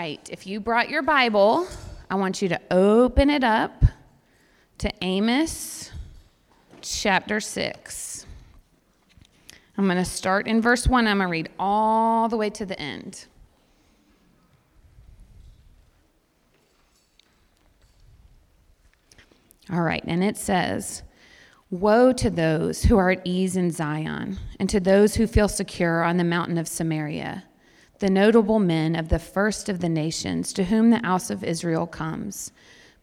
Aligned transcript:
right, 0.00 0.30
if 0.32 0.46
you 0.46 0.60
brought 0.60 0.88
your 0.88 1.02
Bible, 1.02 1.68
I 2.10 2.14
want 2.14 2.40
you 2.40 2.48
to 2.48 2.60
open 2.70 3.28
it 3.28 3.44
up 3.44 3.84
to 4.78 4.90
Amos 5.02 5.92
chapter 6.80 7.38
6. 7.38 8.24
I'm 9.76 9.84
going 9.84 9.98
to 9.98 10.04
start 10.06 10.46
in 10.46 10.62
verse 10.62 10.86
1. 10.86 11.06
I'm 11.06 11.18
going 11.18 11.26
to 11.26 11.30
read 11.30 11.50
all 11.58 12.30
the 12.30 12.38
way 12.38 12.48
to 12.48 12.64
the 12.64 12.80
end. 12.80 13.26
All 19.70 19.82
right, 19.82 20.02
and 20.06 20.24
it 20.24 20.38
says, 20.38 21.02
Woe 21.68 22.14
to 22.14 22.30
those 22.30 22.84
who 22.84 22.96
are 22.96 23.10
at 23.10 23.20
ease 23.26 23.54
in 23.54 23.70
Zion, 23.70 24.38
and 24.58 24.70
to 24.70 24.80
those 24.80 25.16
who 25.16 25.26
feel 25.26 25.46
secure 25.46 26.02
on 26.02 26.16
the 26.16 26.24
mountain 26.24 26.56
of 26.56 26.66
Samaria, 26.66 27.44
the 28.00 28.10
notable 28.10 28.58
men 28.58 28.96
of 28.96 29.08
the 29.08 29.18
first 29.18 29.68
of 29.68 29.80
the 29.80 29.88
nations 29.88 30.52
to 30.54 30.64
whom 30.64 30.90
the 30.90 31.04
house 31.04 31.30
of 31.30 31.44
Israel 31.44 31.86
comes. 31.86 32.50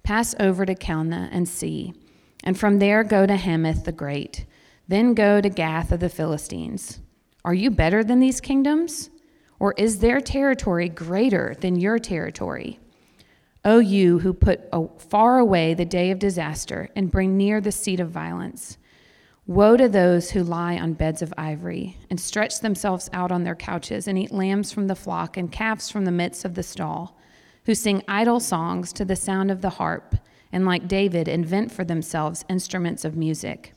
Pass 0.04 0.36
over 0.40 0.66
to 0.66 0.76
Calneh 0.76 1.30
and 1.32 1.48
see, 1.48 1.94
and 2.44 2.58
from 2.58 2.80
there 2.80 3.04
go 3.04 3.26
to 3.26 3.36
Hamath 3.36 3.86
the 3.86 3.92
Great, 3.92 4.46
then 4.88 5.14
go 5.14 5.40
to 5.40 5.50
Gath 5.50 5.92
of 5.92 6.00
the 6.00 6.10
Philistines. 6.10 7.00
Are 7.46 7.54
you 7.54 7.70
better 7.70 8.04
than 8.04 8.20
these 8.20 8.42
kingdoms? 8.42 9.10
Or 9.60 9.74
is 9.78 10.00
their 10.00 10.20
territory 10.20 10.90
greater 10.90 11.56
than 11.60 11.80
your 11.80 12.00
territory? 12.00 12.80
O 13.66 13.80
you 13.80 14.20
who 14.20 14.34
put 14.34 14.70
far 15.02 15.40
away 15.40 15.74
the 15.74 15.86
day 15.86 16.10
of 16.12 16.20
disaster 16.20 16.90
and 16.96 17.12
bring 17.12 17.38
near 17.38 17.60
the 17.60 17.72
seat 17.72 18.00
of 18.00 18.10
violence. 18.10 18.78
Woe 19.48 19.78
to 19.78 19.88
those 19.88 20.32
who 20.32 20.44
lie 20.44 20.78
on 20.78 20.92
beds 20.92 21.22
of 21.22 21.34
ivory 21.38 21.96
and 22.10 22.20
stretch 22.20 22.60
themselves 22.60 23.10
out 23.14 23.32
on 23.32 23.46
their 23.46 23.56
couches 23.56 24.06
and 24.06 24.18
eat 24.18 24.34
lambs 24.34 24.74
from 24.74 24.88
the 24.88 24.96
flock 24.96 25.38
and 25.38 25.50
calves 25.50 25.90
from 25.90 26.04
the 26.04 26.12
midst 26.12 26.44
of 26.44 26.56
the 26.56 26.64
stall, 26.64 27.18
who 27.66 27.74
sing 27.74 28.04
idle 28.10 28.42
songs 28.42 28.92
to 28.92 29.06
the 29.06 29.16
sound 29.16 29.50
of 29.50 29.62
the 29.62 29.70
harp 29.70 30.16
and, 30.52 30.66
like 30.66 30.90
David, 30.90 31.30
invent 31.30 31.72
for 31.72 31.86
themselves 31.86 32.44
instruments 32.50 33.06
of 33.06 33.16
music, 33.16 33.74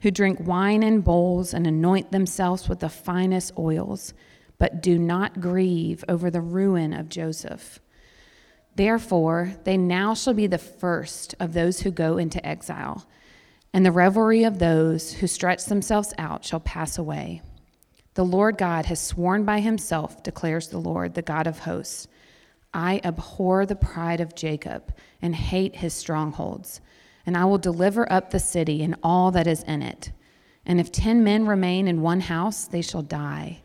who 0.00 0.10
drink 0.10 0.40
wine 0.40 0.82
in 0.82 1.02
bowls 1.02 1.54
and 1.54 1.68
anoint 1.68 2.10
themselves 2.10 2.68
with 2.68 2.80
the 2.80 2.88
finest 2.88 3.52
oils, 3.56 4.12
but 4.58 4.82
do 4.82 4.98
not 4.98 5.40
grieve 5.40 6.04
over 6.08 6.32
the 6.32 6.40
ruin 6.40 6.92
of 6.92 7.08
Joseph. 7.08 7.78
Therefore, 8.74 9.52
they 9.62 9.76
now 9.76 10.14
shall 10.14 10.34
be 10.34 10.48
the 10.48 10.58
first 10.58 11.36
of 11.38 11.52
those 11.52 11.80
who 11.80 11.92
go 11.92 12.18
into 12.18 12.44
exile, 12.44 13.06
and 13.76 13.84
the 13.84 13.92
revelry 13.92 14.42
of 14.42 14.58
those 14.58 15.12
who 15.12 15.26
stretch 15.26 15.66
themselves 15.66 16.14
out 16.16 16.42
shall 16.42 16.60
pass 16.60 16.96
away. 16.96 17.42
The 18.14 18.24
Lord 18.24 18.56
God 18.56 18.86
has 18.86 18.98
sworn 18.98 19.44
by 19.44 19.60
himself, 19.60 20.22
declares 20.22 20.68
the 20.68 20.78
Lord, 20.78 21.12
the 21.12 21.20
God 21.20 21.46
of 21.46 21.58
hosts. 21.58 22.08
I 22.72 23.02
abhor 23.04 23.66
the 23.66 23.76
pride 23.76 24.22
of 24.22 24.34
Jacob 24.34 24.94
and 25.20 25.36
hate 25.36 25.76
his 25.76 25.92
strongholds, 25.92 26.80
and 27.26 27.36
I 27.36 27.44
will 27.44 27.58
deliver 27.58 28.10
up 28.10 28.30
the 28.30 28.40
city 28.40 28.82
and 28.82 28.96
all 29.02 29.30
that 29.32 29.46
is 29.46 29.62
in 29.64 29.82
it. 29.82 30.10
And 30.64 30.80
if 30.80 30.90
ten 30.90 31.22
men 31.22 31.46
remain 31.46 31.86
in 31.86 32.00
one 32.00 32.20
house, 32.20 32.64
they 32.64 32.80
shall 32.80 33.02
die. 33.02 33.60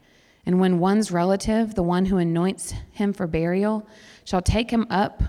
And 0.45 0.59
when 0.59 0.79
one's 0.79 1.13
relative, 1.13 1.75
the 1.75 1.83
one 1.83 2.07
who 2.07 2.17
anoints 2.17 2.73
him 2.91 3.13
for 3.13 3.27
burial, 3.27 3.87
shall 4.25 4.41
take 4.41 4.71
him 4.71 4.87
up, 4.89 5.23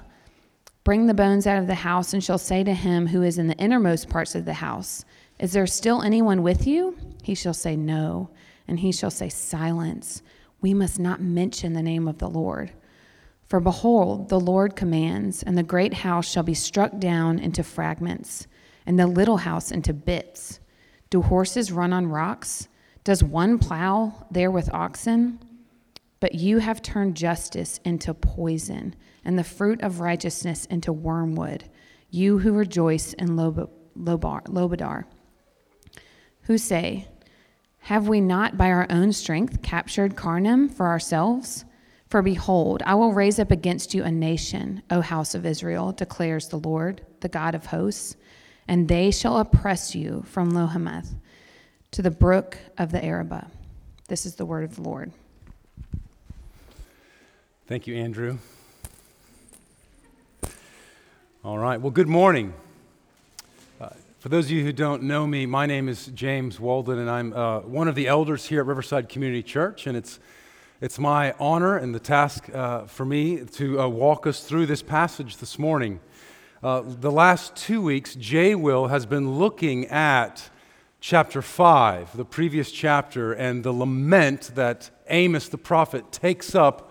bring 0.85 1.07
the 1.07 1.15
bones 1.15 1.47
out 1.47 1.59
of 1.59 1.67
the 1.67 1.75
house, 1.75 2.13
and 2.13 2.23
shall 2.23 2.39
say 2.39 2.65
to 2.65 2.75
him 2.75 3.09
who 3.09 3.23
is 3.23 3.39
in 3.39 3.47
the 3.47 3.57
innermost 3.57 4.09
parts 4.09 4.35
of 4.35 4.45
the 4.45 4.55
house, 4.55 5.05
Is 5.39 5.53
there 5.53 5.67
still 5.67 6.03
anyone 6.03 6.43
with 6.43 6.67
you? 6.67 6.97
He 7.23 7.35
shall 7.35 7.55
say, 7.55 7.77
No. 7.77 8.31
And 8.69 8.81
he 8.81 8.93
shall 8.93 9.11
say, 9.11 9.29
Silence. 9.29 10.23
We 10.61 10.75
must 10.75 10.99
not 10.99 11.21
mention 11.21 11.73
the 11.73 11.83
name 11.83 12.07
of 12.07 12.19
the 12.19 12.31
Lord. 12.31 12.73
For 13.47 13.61
behold, 13.61 14.29
the 14.29 14.41
Lord 14.41 14.77
commands, 14.77 15.43
and 15.43 15.59
the 15.59 15.63
great 15.63 15.93
house 15.93 16.27
shall 16.31 16.43
be 16.43 16.55
struck 16.55 16.99
down 16.99 17.39
into 17.39 17.63
fragments, 17.63 18.47
and 18.87 18.99
the 18.99 19.07
little 19.07 19.39
house 19.39 19.71
into 19.71 19.93
bits. 19.93 20.61
Do 21.11 21.21
horses 21.21 21.71
run 21.71 21.93
on 21.93 22.07
rocks? 22.07 22.69
Does 23.05 23.23
one 23.23 23.59
plow 23.59 24.27
there 24.31 24.51
with 24.51 24.73
oxen? 24.73 25.39
But 26.23 26.37
you 26.37 26.59
have 26.59 26.83
turned 26.83 27.17
justice 27.17 27.81
into 27.85 28.15
poison, 28.15 28.95
and 29.25 29.37
the 29.37 29.43
fruit 29.43 29.83
of 29.83 29.99
righteousness 29.99 30.67
into 30.67 30.93
wormwood, 30.93 31.65
you 32.11 32.39
who 32.39 32.53
rejoice 32.53 33.13
in 33.15 33.35
Lob- 33.35 33.73
Lobar, 33.99 34.45
Lobadar. 34.45 35.07
Who 36.43 36.59
say, 36.59 37.09
Have 37.81 38.07
we 38.07 38.21
not 38.21 38.57
by 38.57 38.71
our 38.71 38.87
own 38.89 39.13
strength 39.13 39.63
captured 39.63 40.15
Karnaim 40.15 40.73
for 40.73 40.87
ourselves? 40.87 41.65
For 42.07 42.23
behold, 42.23 42.85
I 42.87 42.95
will 42.95 43.13
raise 43.13 43.41
up 43.41 43.51
against 43.51 43.93
you 43.93 44.05
a 44.05 44.13
nation, 44.13 44.85
O 44.91 45.01
house 45.01 45.35
of 45.35 45.45
Israel, 45.45 45.91
declares 45.91 46.47
the 46.47 46.61
Lord, 46.61 47.05
the 47.19 47.29
God 47.29 47.57
of 47.57 47.67
hosts, 47.67 48.15
and 48.69 48.87
they 48.87 49.11
shall 49.11 49.39
oppress 49.39 49.97
you 49.97 50.23
from 50.29 50.53
Lohamath 50.53 51.17
to 51.91 52.01
the 52.01 52.13
brook 52.13 52.59
of 52.79 52.93
the 52.93 53.05
Arabah. 53.05 53.49
This 54.07 54.25
is 54.25 54.37
the 54.37 54.47
word 54.47 54.63
of 54.63 54.77
the 54.77 54.83
Lord. 54.83 55.13
Thank 57.73 57.87
you, 57.87 57.97
Andrew. 57.97 58.37
All 61.43 61.57
right, 61.57 61.81
well, 61.81 61.91
good 61.91 62.07
morning. 62.07 62.53
Uh, 63.81 63.89
for 64.19 64.29
those 64.29 64.45
of 64.45 64.51
you 64.51 64.63
who 64.63 64.75
don't 64.75 65.05
know 65.05 65.27
me, 65.27 65.47
my 65.47 65.65
name 65.65 65.89
is 65.89 66.09
James 66.09 66.61
Walden, 66.61 66.99
and 66.99 67.09
I'm 67.09 67.33
uh, 67.33 67.61
one 67.61 67.89
of 67.89 67.95
the 67.95 68.09
elders 68.09 68.45
here 68.45 68.61
at 68.61 68.67
Riverside 68.67 69.09
Community 69.09 69.43
Church, 69.43 69.87
and 69.87 69.97
it's 69.97 70.21
it's 70.83 70.99
my 70.99 71.33
honor 71.41 71.79
and 71.79 71.95
the 71.95 71.99
task 71.99 72.55
uh, 72.55 72.85
for 72.85 73.07
me 73.07 73.43
to 73.43 73.81
uh, 73.81 73.89
walk 73.89 74.27
us 74.27 74.45
through 74.45 74.67
this 74.67 74.83
passage 74.83 75.39
this 75.39 75.59
morning. 75.59 76.01
Uh, 76.63 76.83
the 76.85 77.11
last 77.11 77.57
two 77.57 77.81
weeks, 77.81 78.15
Jay 78.17 78.55
Will 78.55 78.89
has 78.89 79.07
been 79.07 79.39
looking 79.39 79.87
at 79.87 80.51
chapter 81.01 81.41
5, 81.41 82.19
the 82.19 82.27
previous 82.27 82.71
chapter, 82.71 83.33
and 83.33 83.65
the 83.65 83.73
lament 83.73 84.51
that 84.57 84.91
Amos 85.09 85.49
the 85.49 85.57
prophet 85.57 86.13
takes 86.13 86.55
up 86.55 86.91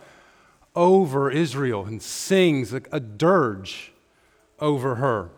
over 0.75 1.29
Israel 1.29 1.85
and 1.85 2.01
sings 2.01 2.73
a, 2.73 2.81
a 2.91 2.99
dirge 2.99 3.91
over 4.59 4.95
her. 4.95 5.29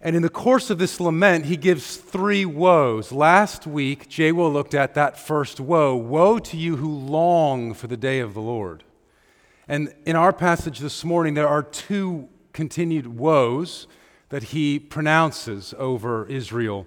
And 0.00 0.14
in 0.14 0.22
the 0.22 0.28
course 0.28 0.70
of 0.70 0.78
this 0.78 1.00
lament, 1.00 1.46
he 1.46 1.56
gives 1.56 1.96
three 1.96 2.44
woes. 2.44 3.10
Last 3.10 3.66
week, 3.66 4.06
Will 4.16 4.52
looked 4.52 4.74
at 4.74 4.94
that 4.94 5.18
first 5.18 5.58
woe 5.58 5.96
Woe 5.96 6.38
to 6.38 6.56
you 6.56 6.76
who 6.76 6.88
long 6.88 7.74
for 7.74 7.88
the 7.88 7.96
day 7.96 8.20
of 8.20 8.32
the 8.32 8.40
Lord. 8.40 8.84
And 9.66 9.92
in 10.06 10.14
our 10.14 10.32
passage 10.32 10.78
this 10.78 11.04
morning, 11.04 11.34
there 11.34 11.48
are 11.48 11.64
two 11.64 12.28
continued 12.52 13.08
woes 13.08 13.88
that 14.28 14.44
he 14.44 14.78
pronounces 14.78 15.74
over 15.78 16.26
Israel. 16.26 16.86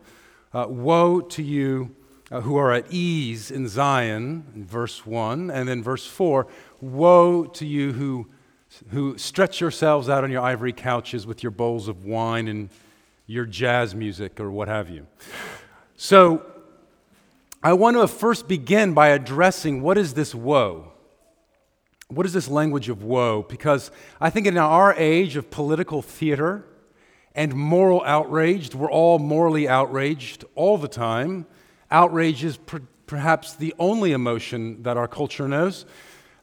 Uh, 0.54 0.68
woe 0.70 1.20
to 1.20 1.44
you 1.44 1.94
uh, 2.32 2.42
who 2.42 2.56
are 2.56 2.72
at 2.72 2.86
ease 2.90 3.52
in 3.52 3.68
Zion, 3.68 4.46
in 4.56 4.66
verse 4.66 5.06
1, 5.06 5.52
and 5.52 5.68
then 5.68 5.84
verse 5.84 6.08
4 6.08 6.48
Woe 6.82 7.46
to 7.46 7.66
you 7.66 7.94
who, 7.94 8.28
who 8.90 9.18
stretch 9.18 9.62
yourselves 9.62 10.10
out 10.10 10.24
on 10.24 10.32
your 10.32 10.42
ivory 10.42 10.74
couches 10.74 11.26
with 11.26 11.44
your 11.44 11.52
bowls 11.52 11.88
of 11.88 12.06
wine 12.06 12.48
and 12.48 12.70
your 13.28 13.46
jazz 13.46 13.96
music 13.96 14.40
or 14.40 14.52
what 14.52 14.68
have 14.68 14.90
you. 14.90 15.08
So, 15.96 16.46
I 17.64 17.74
want 17.74 17.96
to 17.98 18.08
first 18.08 18.48
begin 18.48 18.94
by 18.94 19.10
addressing 19.10 19.84
what 19.84 19.98
is 19.98 20.16
this 20.16 20.34
woe? 20.34 20.92
What 22.08 22.26
is 22.26 22.34
this 22.34 22.48
language 22.48 22.90
of 22.90 23.04
woe? 23.04 23.46
Because 23.48 23.92
I 24.20 24.32
think 24.32 24.48
in 24.48 24.58
our 24.58 24.94
age 24.96 25.36
of 25.36 25.52
political 25.52 26.02
theater 26.02 26.66
and 27.36 27.54
moral 27.54 28.02
outrage, 28.04 28.74
we're 28.74 28.92
all 28.92 29.20
morally 29.20 29.70
outraged 29.70 30.44
all 30.56 30.78
the 30.78 30.88
time. 30.88 31.46
Outrage 31.92 32.44
is 32.44 32.58
per- 32.58 32.82
perhaps 33.06 33.54
the 33.54 33.74
only 33.78 34.12
emotion 34.12 34.82
that 34.84 34.98
our 34.98 35.08
culture 35.08 35.48
knows. 35.48 35.86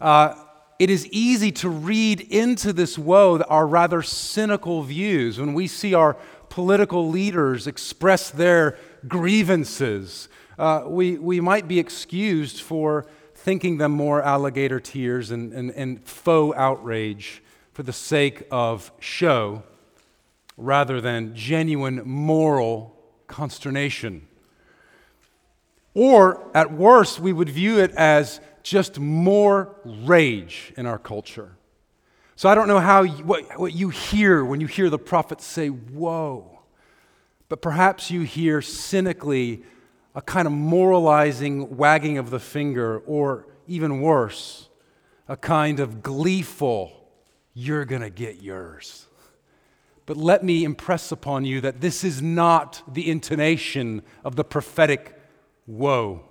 Uh, 0.01 0.35
it 0.79 0.91
is 0.91 1.07
easy 1.09 1.51
to 1.51 1.69
read 1.69 2.21
into 2.21 2.73
this 2.73 2.97
woe 2.97 3.39
our 3.41 3.67
rather 3.67 4.01
cynical 4.03 4.83
views 4.83 5.41
when 5.41 5.55
we 5.55 5.67
see 5.67 5.93
our 5.93 6.17
political 6.49 7.09
leaders 7.09 7.67
express 7.67 8.31
their 8.31 8.79
grievances. 9.07 10.29
Uh, 10.57 10.85
we, 10.87 11.19
we 11.19 11.41
might 11.41 11.67
be 11.67 11.79
excused 11.79 12.61
for 12.61 13.07
thinking 13.35 13.79
them 13.79 13.93
more 13.93 14.23
alligator 14.23 14.81
tears 14.81 15.31
and, 15.31 15.53
and, 15.53 15.71
and 15.73 16.05
faux 16.05 16.57
outrage 16.57 17.43
for 17.73 17.83
the 17.83 17.93
sake 17.93 18.45
of 18.51 18.93
show 19.01 19.63
rather 20.57 21.01
than 21.01 21.35
genuine 21.35 22.03
moral 22.05 22.97
consternation. 23.27 24.27
Or, 25.95 26.49
at 26.55 26.73
worst, 26.73 27.21
we 27.21 27.33
would 27.33 27.49
view 27.49 27.79
it 27.79 27.93
as 27.93 28.41
just 28.69 28.99
more 28.99 29.77
rage 29.85 30.73
in 30.77 30.87
our 30.87 30.99
culture. 30.99 31.57
So 32.37 32.49
I 32.49 32.55
don't 32.55 32.69
know 32.69 32.81
how 32.81 33.03
you, 33.03 33.25
what, 33.25 33.59
what 33.59 33.75
you 33.75 33.89
hear 33.89 34.45
when 34.45 34.61
you 34.61 34.67
hear 34.67 34.91
the 34.91 34.99
prophets 34.99 35.45
say, 35.45 35.69
Whoa. 35.69 36.61
But 37.49 37.63
perhaps 37.63 38.11
you 38.11 38.23
hear 38.23 38.61
cynically 38.61 39.65
a 40.15 40.21
kind 40.21 40.47
of 40.47 40.53
moralizing 40.53 41.77
wagging 41.77 42.19
of 42.19 42.31
the 42.31 42.39
finger, 42.39 42.99
or 43.01 43.47
even 43.67 44.01
worse, 44.01 44.69
a 45.29 45.37
kind 45.37 45.81
of 45.81 46.03
gleeful 46.03 47.09
you're 47.55 47.85
going 47.85 48.03
to 48.03 48.11
get 48.11 48.43
yours. 48.43 49.07
But 50.07 50.17
let 50.17 50.43
me 50.43 50.65
impress 50.65 51.13
upon 51.13 51.45
you 51.45 51.61
that 51.61 51.81
this 51.81 52.03
is 52.05 52.23
not 52.23 52.83
the 52.87 53.11
intonation 53.11 54.03
of 54.25 54.37
the 54.37 54.45
prophetic 54.45 55.21
woe. 55.67 56.28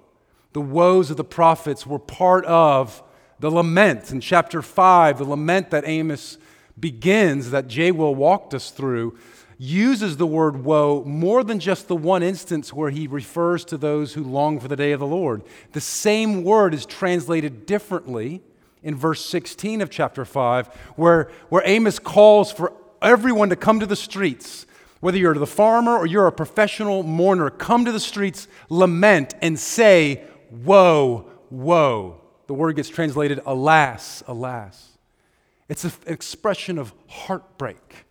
The 0.57 0.61
woes 0.61 1.11
of 1.11 1.17
the 1.17 1.23
prophets 1.23 1.85
were 1.85 1.99
part 1.99 2.43
of 2.45 3.03
the 3.39 3.51
lament 3.51 4.11
in 4.11 4.21
chapter 4.21 4.63
5, 4.63 5.19
the 5.19 5.23
lament 5.23 5.69
that 5.69 5.87
Amos 5.87 6.39
begins, 6.79 7.51
that 7.51 7.67
Jay 7.67 7.91
will 7.91 8.15
walked 8.15 8.55
us 8.55 8.71
through, 8.71 9.19
uses 9.59 10.17
the 10.17 10.25
word 10.25 10.63
woe 10.63 11.03
more 11.03 11.43
than 11.43 11.59
just 11.59 11.87
the 11.87 11.95
one 11.95 12.23
instance 12.23 12.73
where 12.73 12.89
he 12.89 13.05
refers 13.05 13.65
to 13.65 13.77
those 13.77 14.15
who 14.15 14.23
long 14.23 14.59
for 14.59 14.67
the 14.67 14.75
day 14.75 14.93
of 14.93 14.99
the 14.99 15.05
Lord. 15.05 15.43
The 15.73 15.79
same 15.79 16.43
word 16.43 16.73
is 16.73 16.87
translated 16.87 17.67
differently 17.67 18.41
in 18.81 18.95
verse 18.95 19.23
16 19.27 19.81
of 19.81 19.91
chapter 19.91 20.25
5, 20.25 20.69
where, 20.95 21.29
where 21.49 21.61
Amos 21.65 21.99
calls 21.99 22.51
for 22.51 22.73
everyone 22.99 23.49
to 23.49 23.55
come 23.55 23.79
to 23.79 23.85
the 23.85 23.95
streets. 23.95 24.65
Whether 25.01 25.19
you're 25.19 25.35
the 25.35 25.45
farmer 25.45 25.95
or 25.95 26.07
you're 26.07 26.25
a 26.25 26.31
professional 26.31 27.03
mourner, 27.03 27.51
come 27.51 27.85
to 27.85 27.91
the 27.91 27.99
streets, 27.99 28.47
lament, 28.69 29.35
and 29.43 29.59
say, 29.59 30.25
Woe, 30.51 31.29
woe. 31.49 32.21
The 32.47 32.53
word 32.53 32.75
gets 32.75 32.89
translated, 32.89 33.41
Alas, 33.45 34.23
alas. 34.27 34.97
It's 35.69 35.83
an 35.83 35.91
expression 36.05 36.77
of 36.77 36.93
heartbreak, 37.07 38.05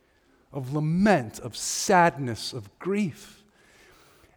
of 0.53 0.75
lament, 0.75 1.39
of 1.39 1.57
sadness, 1.57 2.53
of 2.53 2.79
grief. 2.79 3.43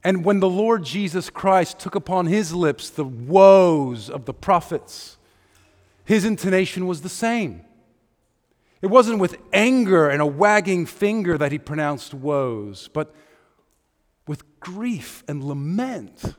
And 0.04 0.24
when 0.24 0.40
the 0.40 0.50
Lord 0.50 0.84
Jesus 0.84 1.30
Christ 1.30 1.80
took 1.80 1.96
upon 1.96 2.28
his 2.28 2.54
lips 2.54 2.90
the 2.90 3.04
woes 3.04 4.10
of 4.10 4.26
the 4.26 4.34
prophets, 4.34 5.18
his 6.06 6.24
intonation 6.24 6.88
was 6.88 7.02
the 7.02 7.10
same. 7.10 7.66
It 8.82 8.88
wasn't 8.88 9.20
with 9.20 9.38
anger 9.52 10.08
and 10.08 10.22
a 10.22 10.26
wagging 10.26 10.86
finger 10.86 11.38
that 11.38 11.52
he 11.52 11.60
pronounced 11.60 12.14
woes, 12.14 12.90
but 12.94 13.14
with 14.26 14.60
grief 14.62 15.24
and 15.28 15.44
lament 15.44 16.36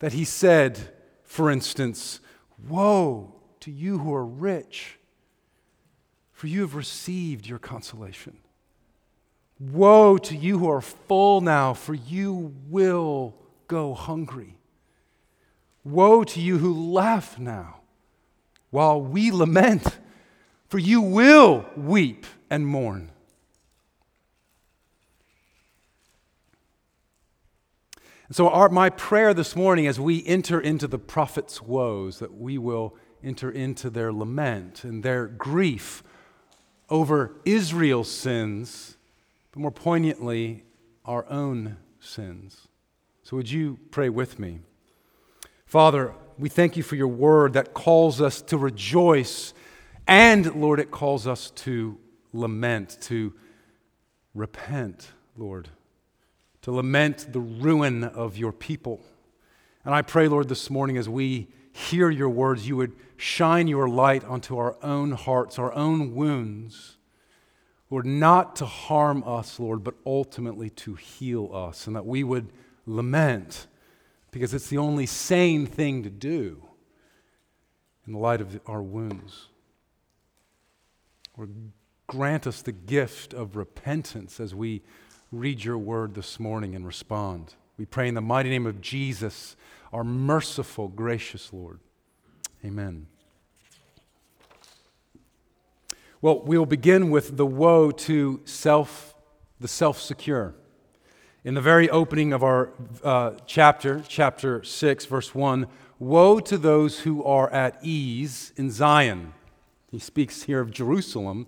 that 0.00 0.12
he 0.12 0.24
said, 0.24 0.90
for 1.28 1.50
instance, 1.50 2.20
Woe 2.66 3.34
to 3.60 3.70
you 3.70 3.98
who 3.98 4.12
are 4.12 4.24
rich, 4.24 4.98
for 6.32 6.48
you 6.48 6.62
have 6.62 6.74
received 6.74 7.46
your 7.46 7.60
consolation. 7.60 8.38
Woe 9.60 10.18
to 10.18 10.34
you 10.34 10.58
who 10.58 10.68
are 10.68 10.80
full 10.80 11.40
now, 11.40 11.74
for 11.74 11.94
you 11.94 12.54
will 12.68 13.34
go 13.68 13.94
hungry. 13.94 14.56
Woe 15.84 16.24
to 16.24 16.40
you 16.40 16.58
who 16.58 16.92
laugh 16.92 17.38
now 17.38 17.82
while 18.70 19.00
we 19.00 19.30
lament, 19.30 19.98
for 20.66 20.78
you 20.78 21.00
will 21.00 21.66
weep 21.76 22.26
and 22.50 22.66
mourn. 22.66 23.12
And 28.28 28.36
so, 28.36 28.50
our, 28.50 28.68
my 28.68 28.90
prayer 28.90 29.32
this 29.32 29.56
morning 29.56 29.86
as 29.86 29.98
we 29.98 30.24
enter 30.26 30.60
into 30.60 30.86
the 30.86 30.98
prophet's 30.98 31.62
woes, 31.62 32.18
that 32.18 32.34
we 32.34 32.58
will 32.58 32.94
enter 33.24 33.50
into 33.50 33.88
their 33.88 34.12
lament 34.12 34.84
and 34.84 35.02
their 35.02 35.26
grief 35.26 36.02
over 36.90 37.34
Israel's 37.46 38.10
sins, 38.10 38.98
but 39.50 39.60
more 39.60 39.70
poignantly, 39.70 40.64
our 41.06 41.26
own 41.30 41.78
sins. 42.00 42.68
So, 43.22 43.34
would 43.36 43.50
you 43.50 43.78
pray 43.90 44.10
with 44.10 44.38
me? 44.38 44.60
Father, 45.64 46.12
we 46.38 46.50
thank 46.50 46.76
you 46.76 46.82
for 46.82 46.96
your 46.96 47.08
word 47.08 47.54
that 47.54 47.72
calls 47.72 48.20
us 48.20 48.42
to 48.42 48.58
rejoice, 48.58 49.54
and 50.06 50.54
Lord, 50.54 50.80
it 50.80 50.90
calls 50.90 51.26
us 51.26 51.50
to 51.52 51.96
lament, 52.34 52.98
to 53.02 53.32
repent, 54.34 55.12
Lord, 55.34 55.70
to 56.68 56.72
lament 56.72 57.32
the 57.32 57.40
ruin 57.40 58.04
of 58.04 58.36
your 58.36 58.52
people. 58.52 59.00
And 59.86 59.94
I 59.94 60.02
pray, 60.02 60.28
Lord, 60.28 60.50
this 60.50 60.68
morning 60.68 60.98
as 60.98 61.08
we 61.08 61.48
hear 61.72 62.10
your 62.10 62.28
words, 62.28 62.68
you 62.68 62.76
would 62.76 62.92
shine 63.16 63.68
your 63.68 63.88
light 63.88 64.22
onto 64.22 64.58
our 64.58 64.76
own 64.82 65.12
hearts, 65.12 65.58
our 65.58 65.72
own 65.72 66.14
wounds. 66.14 66.98
Lord, 67.88 68.04
not 68.04 68.54
to 68.56 68.66
harm 68.66 69.24
us, 69.24 69.58
Lord, 69.58 69.82
but 69.82 69.94
ultimately 70.04 70.68
to 70.68 70.94
heal 70.94 71.48
us, 71.54 71.86
and 71.86 71.96
that 71.96 72.04
we 72.04 72.22
would 72.22 72.52
lament 72.84 73.66
because 74.30 74.52
it's 74.52 74.68
the 74.68 74.76
only 74.76 75.06
sane 75.06 75.64
thing 75.64 76.02
to 76.02 76.10
do 76.10 76.68
in 78.06 78.12
the 78.12 78.18
light 78.18 78.42
of 78.42 78.60
our 78.66 78.82
wounds. 78.82 79.46
Or 81.34 81.48
grant 82.06 82.46
us 82.46 82.60
the 82.60 82.72
gift 82.72 83.32
of 83.32 83.56
repentance 83.56 84.38
as 84.38 84.54
we 84.54 84.82
read 85.30 85.62
your 85.62 85.76
word 85.76 86.14
this 86.14 86.40
morning 86.40 86.74
and 86.74 86.86
respond. 86.86 87.54
We 87.76 87.84
pray 87.84 88.08
in 88.08 88.14
the 88.14 88.20
mighty 88.20 88.48
name 88.48 88.66
of 88.66 88.80
Jesus, 88.80 89.56
our 89.92 90.02
merciful, 90.02 90.88
gracious 90.88 91.52
Lord. 91.52 91.80
Amen. 92.64 93.06
Well, 96.20 96.40
we'll 96.40 96.66
begin 96.66 97.10
with 97.10 97.36
the 97.36 97.46
woe 97.46 97.90
to 97.90 98.40
self, 98.44 99.14
the 99.60 99.68
self 99.68 100.00
secure. 100.00 100.54
In 101.44 101.54
the 101.54 101.60
very 101.60 101.88
opening 101.90 102.32
of 102.32 102.42
our 102.42 102.70
uh, 103.04 103.32
chapter, 103.46 104.02
chapter 104.08 104.64
6, 104.64 105.04
verse 105.06 105.34
1, 105.34 105.66
woe 105.98 106.40
to 106.40 106.58
those 106.58 107.00
who 107.00 107.22
are 107.22 107.50
at 107.50 107.78
ease 107.82 108.52
in 108.56 108.70
Zion. 108.70 109.34
He 109.90 109.98
speaks 109.98 110.44
here 110.44 110.60
of 110.60 110.70
Jerusalem, 110.70 111.46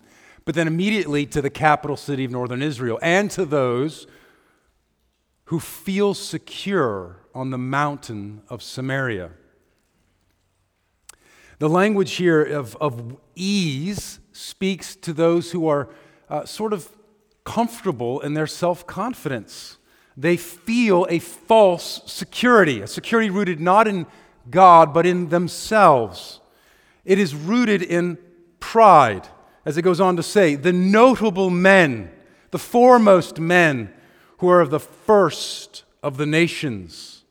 but 0.50 0.56
then 0.56 0.66
immediately 0.66 1.24
to 1.26 1.40
the 1.40 1.48
capital 1.48 1.96
city 1.96 2.24
of 2.24 2.32
northern 2.32 2.60
Israel, 2.60 2.98
and 3.02 3.30
to 3.30 3.44
those 3.44 4.08
who 5.44 5.60
feel 5.60 6.12
secure 6.12 7.20
on 7.32 7.50
the 7.50 7.56
mountain 7.56 8.42
of 8.48 8.60
Samaria. 8.60 9.30
The 11.60 11.68
language 11.68 12.14
here 12.14 12.42
of, 12.42 12.74
of 12.80 13.16
ease 13.36 14.18
speaks 14.32 14.96
to 14.96 15.12
those 15.12 15.52
who 15.52 15.68
are 15.68 15.88
uh, 16.28 16.44
sort 16.46 16.72
of 16.72 16.90
comfortable 17.44 18.18
in 18.18 18.34
their 18.34 18.48
self 18.48 18.84
confidence 18.88 19.78
they 20.16 20.36
feel 20.36 21.06
a 21.08 21.20
false 21.20 22.02
security, 22.06 22.80
a 22.80 22.88
security 22.88 23.30
rooted 23.30 23.60
not 23.60 23.86
in 23.86 24.04
God, 24.50 24.92
but 24.92 25.06
in 25.06 25.28
themselves. 25.28 26.40
It 27.04 27.20
is 27.20 27.36
rooted 27.36 27.82
in 27.82 28.18
pride, 28.58 29.28
as 29.70 29.78
it 29.78 29.82
goes 29.82 30.00
on 30.00 30.16
to 30.16 30.22
say, 30.22 30.56
the 30.56 30.72
notable 30.72 31.48
men, 31.48 32.10
the 32.50 32.58
foremost 32.58 33.38
men 33.38 33.88
who 34.38 34.48
are 34.48 34.60
of 34.60 34.70
the 34.70 34.80
first 34.80 35.84
of 36.02 36.16
the 36.16 36.26
nations. 36.26 37.22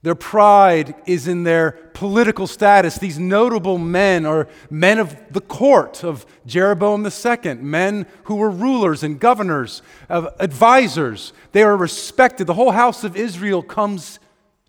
Their 0.00 0.14
pride 0.14 0.94
is 1.04 1.28
in 1.28 1.44
their 1.44 1.72
political 1.92 2.46
status. 2.46 2.96
These 2.96 3.18
notable 3.18 3.76
men 3.76 4.24
are 4.24 4.48
men 4.70 4.98
of 4.98 5.14
the 5.30 5.42
court 5.42 6.02
of 6.02 6.24
Jeroboam 6.46 7.06
II, 7.06 7.54
men 7.56 8.06
who 8.24 8.36
were 8.36 8.50
rulers 8.50 9.02
and 9.02 9.20
governors, 9.20 9.82
of 10.08 10.34
advisors. 10.40 11.34
They 11.52 11.62
are 11.62 11.76
respected. 11.76 12.46
The 12.46 12.54
whole 12.54 12.70
house 12.72 13.04
of 13.04 13.18
Israel 13.18 13.62
comes 13.62 14.18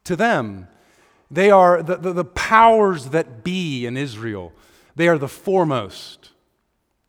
to 0.03 0.17
them. 0.17 0.67
They 1.31 1.51
are 1.51 1.81
the, 1.81 1.95
the, 1.95 2.11
the 2.11 2.25
powers 2.25 3.11
that 3.11 3.45
be 3.45 3.85
in 3.85 3.95
Israel. 3.95 4.51
They 4.95 5.07
are 5.07 5.17
the 5.17 5.27
foremost. 5.27 6.31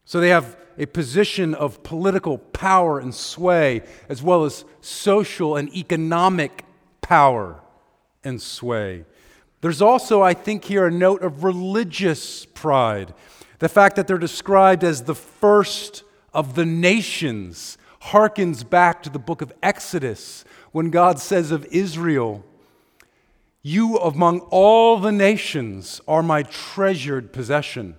So 0.04 0.20
they 0.20 0.30
have 0.30 0.56
a 0.78 0.86
position 0.86 1.54
of 1.54 1.82
political 1.82 2.38
power 2.38 2.98
and 2.98 3.14
sway, 3.14 3.82
as 4.08 4.22
well 4.22 4.44
as 4.44 4.64
social 4.80 5.56
and 5.56 5.74
economic 5.74 6.64
power 7.00 7.60
and 8.22 8.40
sway. 8.40 9.04
There's 9.60 9.80
also, 9.80 10.22
I 10.22 10.34
think, 10.34 10.64
here 10.64 10.86
a 10.86 10.90
note 10.90 11.22
of 11.22 11.44
religious 11.44 12.44
pride. 12.44 13.14
The 13.58 13.68
fact 13.68 13.96
that 13.96 14.06
they're 14.06 14.18
described 14.18 14.84
as 14.84 15.04
the 15.04 15.14
first 15.14 16.04
of 16.34 16.54
the 16.54 16.66
nations 16.66 17.78
harkens 18.02 18.68
back 18.68 19.02
to 19.02 19.10
the 19.10 19.18
book 19.18 19.40
of 19.40 19.52
Exodus 19.62 20.44
when 20.72 20.90
God 20.90 21.18
says 21.18 21.50
of 21.50 21.64
Israel, 21.66 22.44
You 23.66 23.98
among 23.98 24.42
all 24.50 24.96
the 25.00 25.10
nations 25.10 26.00
are 26.06 26.22
my 26.22 26.44
treasured 26.44 27.32
possession. 27.32 27.96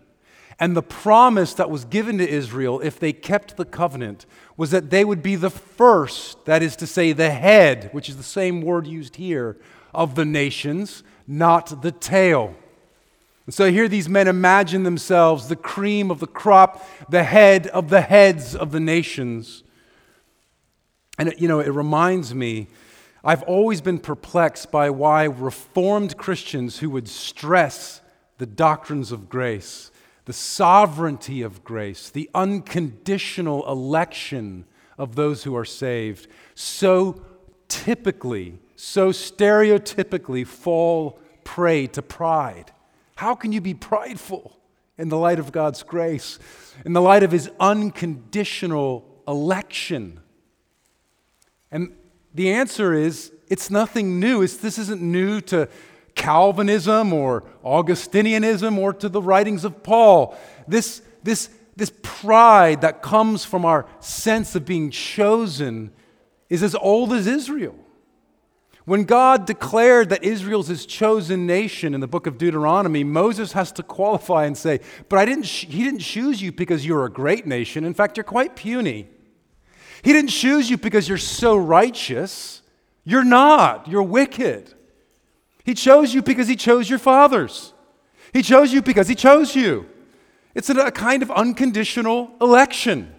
And 0.58 0.78
the 0.78 0.82
promise 0.82 1.54
that 1.56 1.70
was 1.70 1.84
given 1.84 2.20
to 2.20 2.30
Israel, 2.30 2.80
if 2.80 3.02
they 3.02 3.12
kept 3.12 3.58
the 3.58 3.66
covenant, 3.66 4.26
was 4.56 4.72
that 4.72 4.92
they 4.92 5.04
would 5.04 5.22
be 5.22 5.36
the 5.36 5.50
first, 5.50 6.46
that 6.46 6.64
is 6.64 6.78
to 6.78 6.88
say, 6.88 7.12
the 7.12 7.32
head, 7.32 7.90
which 7.92 8.08
is 8.08 8.16
the 8.16 8.24
same 8.24 8.62
word 8.62 8.88
used 8.88 9.18
here, 9.18 9.58
of 9.94 10.16
the 10.16 10.24
nations, 10.24 11.04
not 11.28 11.82
the 11.82 11.92
tail. 11.92 12.56
And 13.46 13.54
so 13.54 13.70
here 13.70 13.90
these 13.90 14.08
men 14.08 14.30
imagine 14.30 14.84
themselves 14.84 15.50
the 15.50 15.58
cream 15.58 16.10
of 16.10 16.22
the 16.22 16.28
crop, 16.28 16.88
the 17.10 17.26
head 17.26 17.68
of 17.68 17.90
the 17.90 18.00
heads 18.00 18.56
of 18.56 18.72
the 18.72 18.80
nations. 18.80 19.64
And 21.20 21.34
you 21.38 21.50
know, 21.50 21.60
it 21.60 21.74
reminds 21.74 22.34
me, 22.34 22.70
I've 23.28 23.44
always 23.44 23.82
been 23.82 24.00
perplexed 24.00 24.72
by 24.72 24.90
why 24.90 25.26
Reformed 25.26 26.16
Christians 26.16 26.80
who 26.80 26.90
would 26.92 27.10
stress 27.10 28.00
the 28.38 28.46
doctrines 28.46 29.12
of 29.12 29.28
grace, 29.28 29.92
the 30.24 30.32
sovereignty 30.32 31.42
of 31.42 31.62
grace, 31.62 32.10
the 32.10 32.30
unconditional 32.34 33.70
election 33.70 34.64
of 34.98 35.16
those 35.16 35.44
who 35.44 35.58
are 35.58 35.66
saved, 35.66 36.30
so 36.56 37.22
typically, 37.68 38.60
so 38.78 39.10
stereotypically 39.10 40.48
fall 40.48 41.20
prey 41.44 41.86
to 41.88 42.02
pride. 42.02 42.72
How 43.18 43.36
can 43.36 43.52
you 43.52 43.60
be 43.60 43.74
prideful 43.74 44.58
in 44.98 45.10
the 45.10 45.18
light 45.18 45.40
of 45.40 45.52
God's 45.52 45.84
grace, 45.84 46.40
in 46.86 46.94
the 46.94 47.02
light 47.02 47.24
of 47.24 47.34
His 47.34 47.52
unconditional 47.60 49.06
election? 49.28 50.22
And 51.70 51.94
the 52.38 52.52
answer 52.54 52.94
is 52.94 53.32
it's 53.48 53.72
nothing 53.72 54.20
new. 54.20 54.44
It's, 54.44 54.58
this 54.58 54.78
isn't 54.78 55.02
new 55.02 55.42
to 55.42 55.68
Calvinism 56.14 57.12
or 57.12 57.44
Augustinianism 57.66 58.78
or 58.78 58.94
to 58.94 59.10
the 59.10 59.22
writings 59.22 59.66
of 59.66 59.82
Paul. 59.82 60.38
This, 60.68 61.02
this, 61.24 61.50
this 61.76 61.92
pride 62.04 62.82
that 62.82 63.02
comes 63.02 63.44
from 63.44 63.66
our 63.66 63.88
sense 64.00 64.56
of 64.56 64.66
being 64.66 64.92
chosen 64.92 65.92
is 66.48 66.62
as 66.62 66.76
old 66.76 67.12
as 67.12 67.26
Israel. 67.26 67.76
When 68.86 69.04
God 69.04 69.48
declared 69.48 70.10
that 70.10 70.24
Israel's 70.24 70.68
his 70.68 70.86
chosen 70.86 71.48
nation 71.48 71.96
in 71.96 72.02
the 72.02 72.08
book 72.08 72.28
of 72.28 72.38
Deuteronomy, 72.38 73.04
Moses 73.04 73.54
has 73.54 73.72
to 73.74 73.84
qualify 73.84 74.46
and 74.46 74.56
say, 74.56 74.80
But 75.10 75.18
I 75.18 75.26
didn't 75.26 75.46
he 75.46 75.84
didn't 75.84 76.00
choose 76.00 76.42
you 76.42 76.52
because 76.52 76.86
you're 76.86 77.04
a 77.04 77.12
great 77.12 77.48
nation. 77.48 77.84
In 77.84 77.96
fact, 77.96 78.16
you're 78.16 78.24
quite 78.24 78.56
puny. 78.56 79.10
He 80.02 80.14
didn't 80.14 80.30
choose 80.30 80.70
you 80.70 80.78
because 80.78 81.08
you're 81.08 81.18
so 81.18 81.58
righteous. 81.58 82.62
You're 83.04 83.24
not. 83.24 83.88
You're 83.88 84.04
wicked. 84.04 84.74
He 85.64 85.74
chose 85.74 86.14
you 86.14 86.22
because 86.22 86.48
He 86.48 86.56
chose 86.56 86.90
your 86.90 87.00
fathers. 87.00 87.74
He 88.34 88.42
chose 88.42 88.72
you 88.72 88.82
because 88.82 89.08
He 89.08 89.16
chose 89.16 89.56
you. 89.56 89.88
It's 90.56 90.70
a 90.70 90.92
kind 90.92 91.22
of 91.22 91.32
unconditional 91.32 92.32
election. 92.42 93.14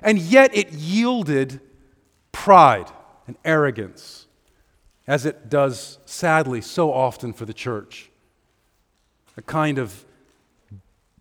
And 0.00 0.18
yet 0.18 0.54
it 0.54 0.72
yielded 0.72 1.60
pride 2.32 2.90
and 3.26 3.36
arrogance, 3.44 4.26
as 5.06 5.24
it 5.24 5.48
does 5.48 5.98
sadly 6.06 6.60
so 6.60 6.92
often 6.92 7.32
for 7.32 7.44
the 7.44 7.54
church. 7.54 8.10
A 9.36 9.42
kind 9.42 9.78
of 9.78 10.04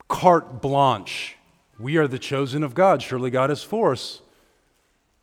carte 0.08 0.62
blanche. 0.62 1.38
We 1.80 1.98
are 1.98 2.08
the 2.08 2.20
chosen 2.20 2.64
of 2.64 2.74
God. 2.74 3.02
Surely 3.02 3.30
God 3.30 3.52
is 3.52 3.64
for 3.64 3.92
us. 3.92 4.22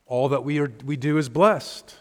All 0.08 0.30
that 0.30 0.42
we, 0.42 0.58
are, 0.58 0.72
we 0.84 0.96
do 0.96 1.18
is 1.18 1.28
blessed. 1.28 1.94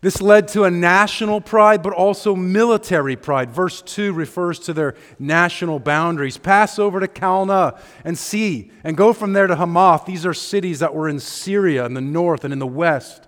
This 0.00 0.22
led 0.22 0.48
to 0.48 0.64
a 0.64 0.70
national 0.70 1.40
pride, 1.40 1.82
but 1.82 1.92
also 1.92 2.36
military 2.36 3.16
pride. 3.16 3.50
Verse 3.50 3.82
2 3.82 4.12
refers 4.12 4.58
to 4.60 4.72
their 4.72 4.94
national 5.18 5.80
boundaries. 5.80 6.38
Pass 6.38 6.78
over 6.78 7.00
to 7.00 7.08
Calneh 7.08 7.78
and 8.04 8.16
see, 8.16 8.70
and 8.84 8.96
go 8.96 9.12
from 9.12 9.32
there 9.32 9.48
to 9.48 9.56
Hamath. 9.56 10.06
These 10.06 10.24
are 10.24 10.34
cities 10.34 10.78
that 10.78 10.94
were 10.94 11.08
in 11.08 11.18
Syria 11.20 11.84
in 11.84 11.94
the 11.94 12.00
north 12.00 12.44
and 12.44 12.52
in 12.52 12.58
the 12.60 12.66
west. 12.66 13.26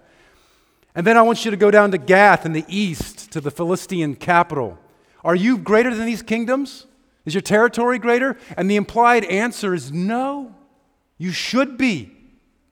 And 0.95 1.07
then 1.07 1.17
I 1.17 1.23
want 1.23 1.45
you 1.45 1.51
to 1.51 1.57
go 1.57 1.71
down 1.71 1.91
to 1.91 1.99
Gath 1.99 2.47
in 2.47 2.53
the 2.53 2.65
east, 2.69 3.33
to 3.33 3.41
the 3.41 3.51
Philistine 3.51 4.15
capital. 4.15 4.79
Are 5.25 5.37
you 5.37 5.59
greater 5.59 5.95
than 5.95 6.07
these 6.07 6.23
kingdoms? 6.23 6.87
Is 7.25 7.35
your 7.35 7.43
territory 7.43 7.99
greater? 7.99 8.39
And 8.57 8.71
the 8.71 8.77
implied 8.77 9.25
answer 9.25 9.75
is 9.75 9.93
no. 9.93 10.55
You 11.19 11.33
should 11.33 11.77
be 11.77 12.13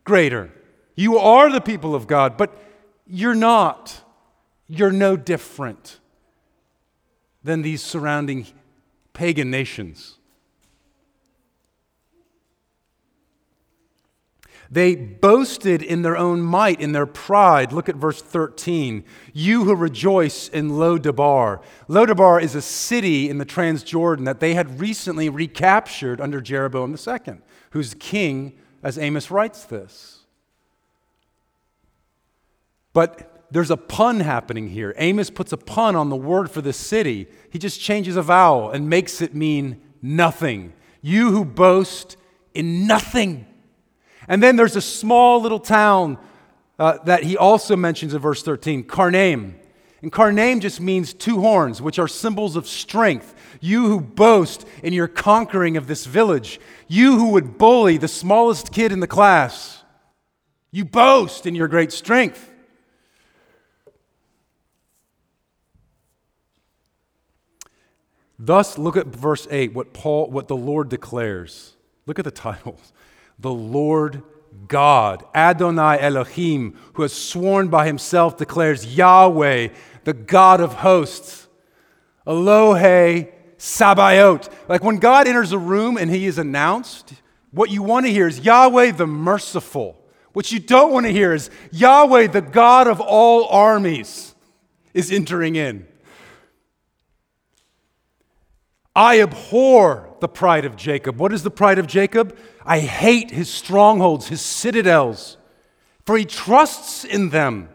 greater. 0.05 0.51
You 0.99 1.17
are 1.17 1.49
the 1.49 1.61
people 1.61 1.95
of 1.95 2.09
God, 2.09 2.37
but 2.37 2.53
you're 3.07 3.33
not. 3.33 4.03
You're 4.67 4.91
no 4.91 5.17
different 5.17 6.01
than 7.45 7.63
these 7.63 7.83
surrounding 7.83 8.49
pagan 9.13 9.49
nations. 9.49 10.19
They 14.69 14.97
boasted 14.97 15.85
in 15.85 16.03
their 16.03 16.17
own 16.17 16.41
might, 16.41 16.81
in 16.81 16.91
their 16.91 17.07
pride. 17.07 17.73
Look 17.73 17.89
at 17.89 17.95
verse 17.95 18.21
13. 18.21 19.05
You 19.33 19.67
who 19.67 19.77
rejoice 19.77 20.49
in 20.49 20.81
Lo-debar. 20.81 21.61
Lo-debar 21.87 22.41
is 22.41 22.57
a 22.57 22.61
city 22.61 23.31
in 23.31 23.39
the 23.39 23.47
Transjordan 23.47 24.25
that 24.25 24.41
they 24.41 24.55
had 24.55 24.81
recently 24.81 25.29
recaptured 25.29 26.21
under 26.21 26.41
Jeroboam 26.41 26.97
II, 26.97 27.39
who's 27.71 27.95
king 27.95 28.59
as 28.83 28.99
Amos 28.99 29.31
writes 29.31 29.65
this. 29.65 30.18
But 32.93 33.47
there's 33.51 33.71
a 33.71 33.77
pun 33.77 34.21
happening 34.21 34.69
here. 34.69 34.95
Amos 34.99 35.31
puts 35.31 35.53
a 35.53 35.57
pun 35.57 35.97
on 35.97 36.11
the 36.11 36.17
word 36.17 36.51
for 36.51 36.61
the 36.61 36.73
city. 36.73 37.27
He 37.51 37.59
just 37.59 37.81
changes 37.81 38.17
a 38.17 38.23
vowel 38.23 38.71
and 38.71 38.91
makes 38.91 39.21
it 39.21 39.35
mean 39.35 39.81
nothing. 40.03 40.73
You 41.01 41.31
who 41.31 41.45
boast 41.45 42.17
in 42.55 42.87
nothing. 42.87 43.47
And 44.27 44.43
then 44.43 44.57
there's 44.57 44.77
a 44.77 44.83
small 44.83 45.41
little 45.41 45.61
town 45.61 46.19
uh, 46.79 46.99
that 47.05 47.25
he 47.25 47.37
also 47.37 47.77
mentions 47.77 48.15
in 48.15 48.21
verse 48.21 48.43
13, 48.43 48.85
Karnaim. 48.85 49.55
And 50.03 50.13
Karnaim 50.13 50.61
just 50.61 50.81
means 50.81 51.13
two 51.13 51.41
horns, 51.41 51.83
which 51.83 51.99
are 51.99 52.07
symbols 52.07 52.55
of 52.55 52.69
strength. 52.69 53.35
You 53.61 53.87
who 53.87 54.01
boast 54.01 54.65
in 54.83 54.93
your 54.93 55.09
conquering 55.09 55.77
of 55.77 55.87
this 55.87 56.07
village. 56.07 56.61
You 56.87 57.19
who 57.19 57.31
would 57.31 57.59
bully 57.59 57.97
the 57.97 58.07
smallest 58.07 58.73
kid 58.73 58.93
in 58.93 59.01
the 59.01 59.09
class. 59.09 59.83
You 60.71 60.85
boast 60.85 61.47
in 61.47 61.55
your 61.55 61.67
great 61.67 61.91
strength. 61.91 62.48
Thus, 68.39 68.79
look 68.79 68.97
at 68.97 69.07
verse 69.07 69.49
8, 69.51 69.73
what 69.75 69.93
Paul, 69.93 70.31
what 70.31 70.49
the 70.49 70.57
Lord 70.57 70.89
declares. 70.89 71.77
Look 72.07 72.19
at 72.19 72.25
the 72.25 72.31
titles. 72.31 72.93
The 73.41 73.53
Lord 73.53 74.25
God, 74.67 75.25
Adonai 75.33 76.01
Elohim, 76.01 76.77
who 76.95 77.03
has 77.03 77.13
sworn 77.13 77.69
by 77.69 77.87
himself, 77.87 78.37
declares 78.37 78.97
Yahweh, 78.97 79.69
the 80.03 80.13
God 80.13 80.61
of 80.61 80.75
hosts. 80.75 81.47
Elohe 82.27 83.31
Sabaoth. 83.59 84.49
Like 84.69 84.83
when 84.83 84.97
God 84.97 85.29
enters 85.29 85.53
a 85.53 85.59
room 85.59 85.97
and 85.97 86.11
he 86.11 86.27
is 86.27 86.37
announced, 86.37 87.15
what 87.53 87.71
you 87.71 87.83
want 87.83 88.07
to 88.07 88.13
hear 88.13 88.27
is 88.27 88.41
Yahweh 88.41 88.93
the 88.93 89.07
merciful. 89.07 89.97
What 90.33 90.53
you 90.53 90.61
don't 90.61 90.93
want 90.93 91.07
to 91.07 91.13
hear 91.13 91.33
is 91.33 91.51
Yahweh, 91.73 92.29
the 92.29 92.43
God 92.43 92.87
of 92.87 93.01
all 93.01 93.47
armies, 93.49 94.35
is 94.95 95.11
entering 95.11 95.57
in. 95.57 95.87
I 98.99 99.21
abhor 99.21 100.13
the 100.19 100.27
pride 100.27 100.65
of 100.65 100.75
Jacob. 100.75 101.21
What 101.21 101.33
is 101.33 101.45
the 101.45 101.53
pride 101.53 101.79
of 101.79 101.87
Jacob? 101.87 102.37
I 102.67 102.81
hate 102.81 103.31
his 103.31 103.49
strongholds, 103.49 104.27
his 104.27 104.41
citadels, 104.41 105.37
for 106.05 106.19
he 106.19 106.25
trusts 106.25 107.05
in 107.05 107.29
them. 107.29 107.69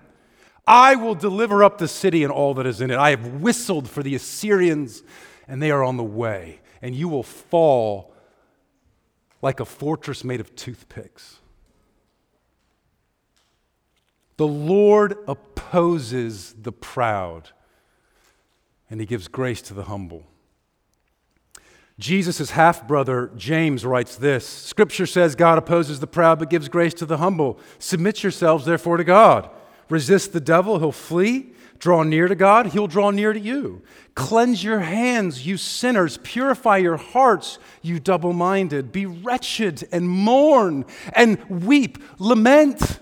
I 0.68 0.96
will 0.96 1.15
deliver 1.15 1.63
up 1.63 1.77
the 1.77 1.88
city 1.88 2.24
and 2.24 2.32
all 2.32 2.53
that 2.56 2.65
is 2.65 2.82
in 2.82 2.92
it. 2.92 2.98
I 2.98 3.12
have 3.12 3.42
whistled 3.42 3.89
for 3.89 4.03
the 4.03 4.15
Assyrians, 4.15 5.01
and 5.48 5.63
they 5.63 5.72
are 5.72 5.82
on 5.82 5.96
the 5.96 6.03
way, 6.03 6.60
and 6.82 6.94
you 6.94 7.08
will 7.08 7.24
fall 7.24 8.13
like 9.42 9.62
a 9.62 9.65
fortress 9.65 10.25
made 10.25 10.42
of 10.42 10.53
toothpicks. 10.58 11.39
The 14.36 14.48
Lord 14.48 15.15
opposes 15.25 16.53
the 16.62 16.74
proud, 16.74 17.51
and 18.89 19.00
he 19.00 19.06
gives 19.06 19.30
grace 19.30 19.62
to 19.62 19.74
the 19.74 19.84
humble. 19.84 20.27
Jesus' 22.00 22.52
half 22.52 22.88
brother, 22.88 23.32
James, 23.38 23.86
writes 23.86 24.16
this 24.16 24.48
Scripture 24.48 25.06
says 25.06 25.36
God 25.36 25.58
opposes 25.58 26.00
the 26.00 26.08
proud 26.08 26.40
but 26.40 26.50
gives 26.50 26.70
grace 26.70 26.94
to 26.96 27.06
the 27.06 27.18
humble. 27.18 27.60
Submit 27.80 28.24
yourselves, 28.24 28.66
therefore, 28.66 28.98
to 28.98 29.04
God. 29.04 29.50
Resist 29.90 30.34
the 30.34 30.42
devil, 30.42 30.80
he'll 30.80 30.92
flee. 30.92 31.52
Draw 31.80 32.04
near 32.04 32.30
to 32.30 32.36
God, 32.36 32.68
he'll 32.68 32.88
draw 32.88 33.12
near 33.12 33.34
to 33.34 33.40
you. 33.40 33.82
Cleanse 34.16 34.64
your 34.64 34.80
hands, 34.80 35.46
you 35.46 35.58
sinners. 35.58 36.18
Purify 36.24 36.78
your 36.78 36.96
hearts, 36.96 37.60
you 37.82 38.00
double 38.00 38.32
minded. 38.32 38.94
Be 38.94 39.06
wretched 39.06 39.88
and 39.92 40.08
mourn 40.08 40.86
and 41.12 41.44
weep, 41.50 41.98
lament. 42.20 43.02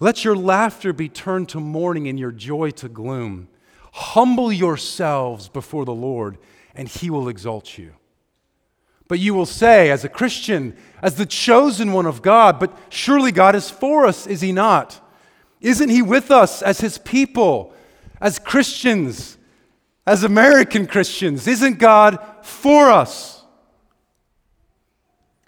Let 0.00 0.24
your 0.24 0.36
laughter 0.36 0.92
be 0.94 1.08
turned 1.08 1.50
to 1.50 1.60
mourning 1.60 2.08
and 2.08 2.18
your 2.18 2.32
joy 2.32 2.70
to 2.72 2.88
gloom. 2.88 3.48
Humble 3.92 4.50
yourselves 4.50 5.48
before 5.48 5.84
the 5.84 5.94
Lord 5.94 6.38
and 6.74 6.88
he 6.88 7.10
will 7.10 7.28
exalt 7.28 7.78
you. 7.78 7.94
But 9.06 9.18
you 9.18 9.34
will 9.34 9.46
say, 9.46 9.90
as 9.90 10.04
a 10.04 10.08
Christian, 10.08 10.76
as 11.02 11.16
the 11.16 11.26
chosen 11.26 11.92
one 11.92 12.06
of 12.06 12.22
God, 12.22 12.58
but 12.58 12.76
surely 12.88 13.32
God 13.32 13.54
is 13.54 13.70
for 13.70 14.06
us, 14.06 14.26
is 14.26 14.40
he 14.40 14.52
not? 14.52 15.00
Isn't 15.60 15.90
he 15.90 16.02
with 16.02 16.30
us 16.30 16.62
as 16.62 16.80
his 16.80 16.98
people, 16.98 17.74
as 18.20 18.38
Christians, 18.38 19.36
as 20.06 20.24
American 20.24 20.86
Christians? 20.86 21.46
Isn't 21.46 21.78
God 21.78 22.18
for 22.42 22.90
us? 22.90 23.44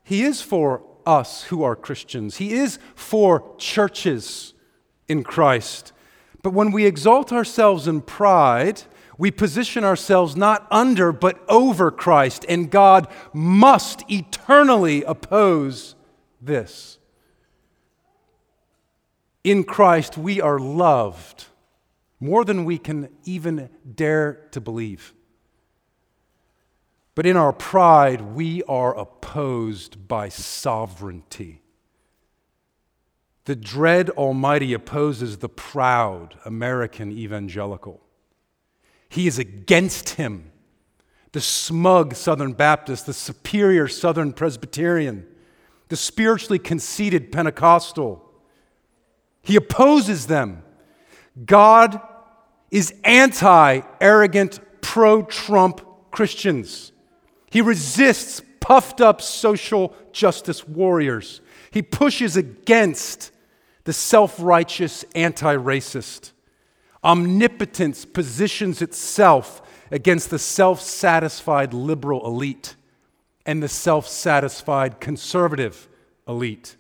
He 0.05 0.23
is 0.23 0.43
for 0.43 0.83
us 1.05 1.45
who 1.45 1.63
are 1.63 1.77
Christians, 1.77 2.37
he 2.37 2.53
is 2.53 2.79
for 2.95 3.55
churches 3.59 4.55
in 5.09 5.23
Christ. 5.23 5.93
But 6.43 6.53
when 6.53 6.73
we 6.73 6.87
exalt 6.87 7.33
ourselves 7.33 7.89
in 7.89 8.01
pride, 8.03 8.83
We 9.19 9.31
position 9.31 9.85
ourselves 9.85 10.37
not 10.37 10.67
under, 10.71 11.11
but 11.13 11.43
over 11.49 11.91
Christ, 11.91 12.45
and 12.49 12.71
God 12.71 13.09
must 13.33 14.05
eternally 14.11 15.03
oppose 15.05 15.95
this. 16.41 16.99
In 19.43 19.65
Christ, 19.65 20.19
we 20.19 20.41
are 20.41 20.59
loved 20.59 21.47
more 22.21 22.45
than 22.45 22.65
we 22.65 22.79
can 22.79 23.09
even 23.25 23.71
dare 23.95 24.47
to 24.51 24.61
believe. 24.61 25.15
But 27.15 27.27
in 27.27 27.37
our 27.37 27.53
pride, 27.53 28.21
we 28.21 28.63
are 28.65 28.97
opposed 28.97 30.07
by 30.07 30.29
sovereignty. 30.29 31.63
The 33.47 33.57
dread 33.57 34.11
Almighty 34.11 34.75
opposes 34.75 35.39
the 35.39 35.49
proud 35.49 36.35
American 36.45 37.13
evangelical. 37.13 38.03
He 39.09 39.27
is 39.27 39.39
against 39.39 40.11
him, 40.11 40.51
the 41.33 41.41
smug 41.41 42.15
Southern 42.15 42.53
Baptist, 42.53 43.07
the 43.07 43.13
superior 43.13 43.89
Southern 43.89 44.33
Presbyterian, 44.33 45.27
the 45.89 45.97
spiritually 45.97 46.59
conceited 46.59 47.31
Pentecostal. 47.31 48.23
He 49.43 49.57
opposes 49.57 50.27
them. 50.27 50.63
God 51.45 52.01
is 52.71 52.95
anti 53.05 53.81
arrogant, 54.01 54.61
pro 54.81 55.23
Trump 55.23 55.81
Christians. 56.11 56.93
He 57.51 57.61
resists 57.61 58.41
puffed 58.61 59.01
up 59.01 59.21
social 59.23 59.95
justice 60.13 60.67
warriors. 60.67 61.41
He 61.71 61.83
pushes 61.83 62.37
against 62.37 63.31
the 63.85 63.93
self 63.93 64.37
righteous 64.41 65.05
anti 65.15 65.55
racist. 65.55 66.33
Omnipotence 67.07 68.05
positions 68.05 68.83
itself 68.83 69.63
against 69.93 70.29
the 70.29 70.41
self 70.41 70.81
satisfied 70.81 71.73
liberal 71.73 72.27
elite 72.27 72.75
and 73.47 73.63
the 73.63 73.69
self 73.69 74.09
satisfied 74.09 75.01
conservative 75.01 75.89
elite. 76.27 76.77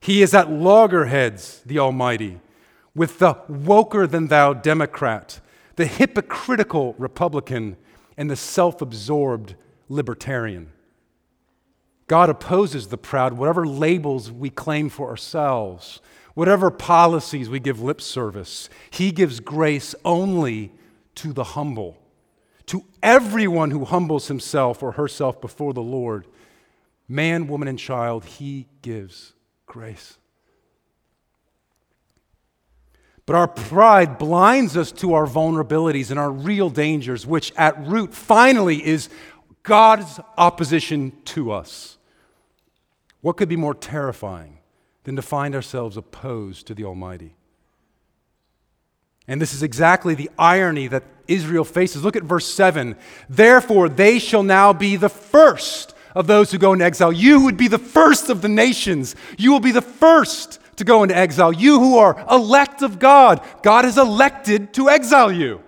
He 0.00 0.22
is 0.22 0.34
at 0.34 0.50
loggerheads, 0.50 1.62
the 1.64 1.78
Almighty, 1.78 2.40
with 2.96 3.20
the 3.20 3.34
woker 3.48 4.10
than 4.10 4.26
thou 4.26 4.52
Democrat, 4.52 5.40
the 5.76 5.86
hypocritical 5.86 6.94
Republican, 6.98 7.76
and 8.16 8.28
the 8.28 8.36
self 8.36 8.82
absorbed 8.82 9.54
libertarian. 9.88 10.72
God 12.06 12.28
opposes 12.28 12.88
the 12.88 12.98
proud, 12.98 13.34
whatever 13.34 13.66
labels 13.66 14.30
we 14.30 14.50
claim 14.50 14.88
for 14.88 15.08
ourselves. 15.08 16.00
Whatever 16.34 16.70
policies 16.70 17.48
we 17.48 17.60
give 17.60 17.80
lip 17.80 18.00
service, 18.00 18.68
He 18.90 19.12
gives 19.12 19.40
grace 19.40 19.94
only 20.04 20.72
to 21.16 21.32
the 21.32 21.44
humble, 21.44 21.96
to 22.66 22.84
everyone 23.02 23.70
who 23.70 23.84
humbles 23.84 24.26
himself 24.28 24.82
or 24.82 24.92
herself 24.92 25.40
before 25.40 25.72
the 25.72 25.82
Lord. 25.82 26.26
Man, 27.08 27.46
woman, 27.46 27.68
and 27.68 27.78
child, 27.78 28.24
He 28.24 28.66
gives 28.82 29.32
grace. 29.66 30.18
But 33.26 33.36
our 33.36 33.48
pride 33.48 34.18
blinds 34.18 34.76
us 34.76 34.92
to 34.92 35.14
our 35.14 35.26
vulnerabilities 35.26 36.10
and 36.10 36.18
our 36.18 36.30
real 36.30 36.68
dangers, 36.68 37.26
which 37.26 37.52
at 37.56 37.86
root 37.86 38.12
finally 38.12 38.84
is 38.84 39.08
God's 39.62 40.20
opposition 40.36 41.12
to 41.26 41.52
us. 41.52 41.96
What 43.22 43.36
could 43.38 43.48
be 43.48 43.56
more 43.56 43.72
terrifying 43.72 44.58
than 45.04 45.16
to 45.16 45.22
find 45.22 45.54
ourselves 45.54 45.96
opposed 45.96 46.66
to 46.66 46.74
the 46.74 46.84
Almighty. 46.84 47.36
And 49.26 49.40
this 49.40 49.54
is 49.54 49.62
exactly 49.62 50.14
the 50.14 50.30
irony 50.38 50.86
that 50.88 51.04
Israel 51.28 51.64
faces. 51.64 52.04
Look 52.04 52.16
at 52.16 52.24
verse 52.24 52.46
7. 52.46 52.96
Therefore, 53.28 53.88
they 53.88 54.18
shall 54.18 54.42
now 54.42 54.72
be 54.72 54.96
the 54.96 55.08
first 55.08 55.94
of 56.14 56.26
those 56.26 56.50
who 56.50 56.58
go 56.58 56.72
into 56.72 56.84
exile. 56.84 57.12
You 57.12 57.44
would 57.44 57.56
be 57.56 57.68
the 57.68 57.78
first 57.78 58.28
of 58.28 58.42
the 58.42 58.48
nations. 58.48 59.16
You 59.38 59.52
will 59.52 59.60
be 59.60 59.72
the 59.72 59.82
first 59.82 60.60
to 60.76 60.84
go 60.84 61.02
into 61.02 61.16
exile. 61.16 61.52
You 61.52 61.78
who 61.78 61.98
are 61.98 62.24
elect 62.30 62.82
of 62.82 62.98
God, 62.98 63.44
God 63.62 63.84
has 63.84 63.96
elected 63.96 64.74
to 64.74 64.90
exile 64.90 65.32
you. 65.32 65.63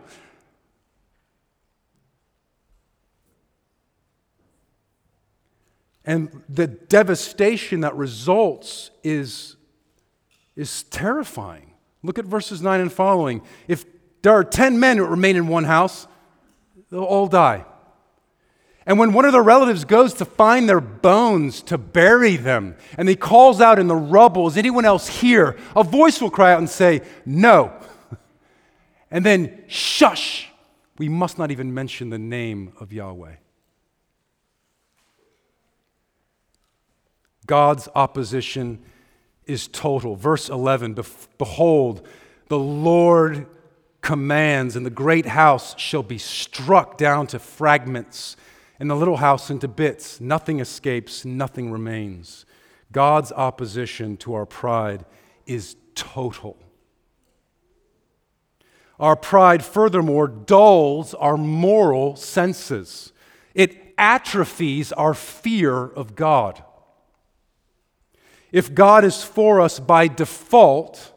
And 6.06 6.42
the 6.48 6.68
devastation 6.68 7.80
that 7.80 7.96
results 7.96 8.92
is, 9.02 9.56
is 10.54 10.84
terrifying. 10.84 11.72
Look 12.04 12.18
at 12.20 12.24
verses 12.24 12.62
9 12.62 12.80
and 12.80 12.92
following. 12.92 13.42
If 13.66 13.84
there 14.22 14.32
are 14.32 14.44
10 14.44 14.78
men 14.78 14.98
who 14.98 15.04
remain 15.04 15.34
in 15.34 15.48
one 15.48 15.64
house, 15.64 16.06
they'll 16.90 17.02
all 17.02 17.26
die. 17.26 17.64
And 18.86 19.00
when 19.00 19.12
one 19.12 19.24
of 19.24 19.32
their 19.32 19.42
relatives 19.42 19.84
goes 19.84 20.14
to 20.14 20.24
find 20.24 20.68
their 20.68 20.80
bones 20.80 21.60
to 21.62 21.76
bury 21.76 22.36
them, 22.36 22.76
and 22.96 23.08
he 23.08 23.16
calls 23.16 23.60
out 23.60 23.80
in 23.80 23.88
the 23.88 23.96
rubble, 23.96 24.46
Is 24.46 24.56
anyone 24.56 24.84
else 24.84 25.08
here? 25.08 25.56
A 25.74 25.82
voice 25.82 26.20
will 26.20 26.30
cry 26.30 26.52
out 26.52 26.58
and 26.58 26.70
say, 26.70 27.02
No. 27.24 27.72
And 29.08 29.24
then, 29.24 29.62
shush, 29.68 30.50
we 30.98 31.08
must 31.08 31.38
not 31.38 31.52
even 31.52 31.72
mention 31.72 32.10
the 32.10 32.18
name 32.18 32.72
of 32.80 32.92
Yahweh. 32.92 33.36
God's 37.46 37.88
opposition 37.94 38.80
is 39.46 39.68
total. 39.68 40.16
Verse 40.16 40.48
11 40.48 40.96
Behold, 41.38 42.06
the 42.48 42.58
Lord 42.58 43.46
commands, 44.00 44.76
and 44.76 44.84
the 44.86 44.90
great 44.90 45.26
house 45.26 45.78
shall 45.78 46.02
be 46.02 46.18
struck 46.18 46.96
down 46.96 47.26
to 47.28 47.38
fragments, 47.38 48.36
and 48.78 48.90
the 48.90 48.94
little 48.94 49.16
house 49.16 49.50
into 49.50 49.68
bits. 49.68 50.20
Nothing 50.20 50.60
escapes, 50.60 51.24
nothing 51.24 51.70
remains. 51.70 52.46
God's 52.92 53.32
opposition 53.32 54.16
to 54.18 54.34
our 54.34 54.46
pride 54.46 55.04
is 55.46 55.76
total. 55.94 56.56
Our 58.98 59.16
pride, 59.16 59.64
furthermore, 59.64 60.28
dulls 60.28 61.12
our 61.14 61.36
moral 61.36 62.16
senses. 62.16 63.12
It 63.54 63.94
atrophies 63.98 64.92
our 64.92 65.14
fear 65.14 65.84
of 65.84 66.14
God. 66.14 66.62
If 68.56 68.74
God 68.74 69.04
is 69.04 69.22
for 69.22 69.60
us 69.60 69.78
by 69.78 70.08
default, 70.08 71.12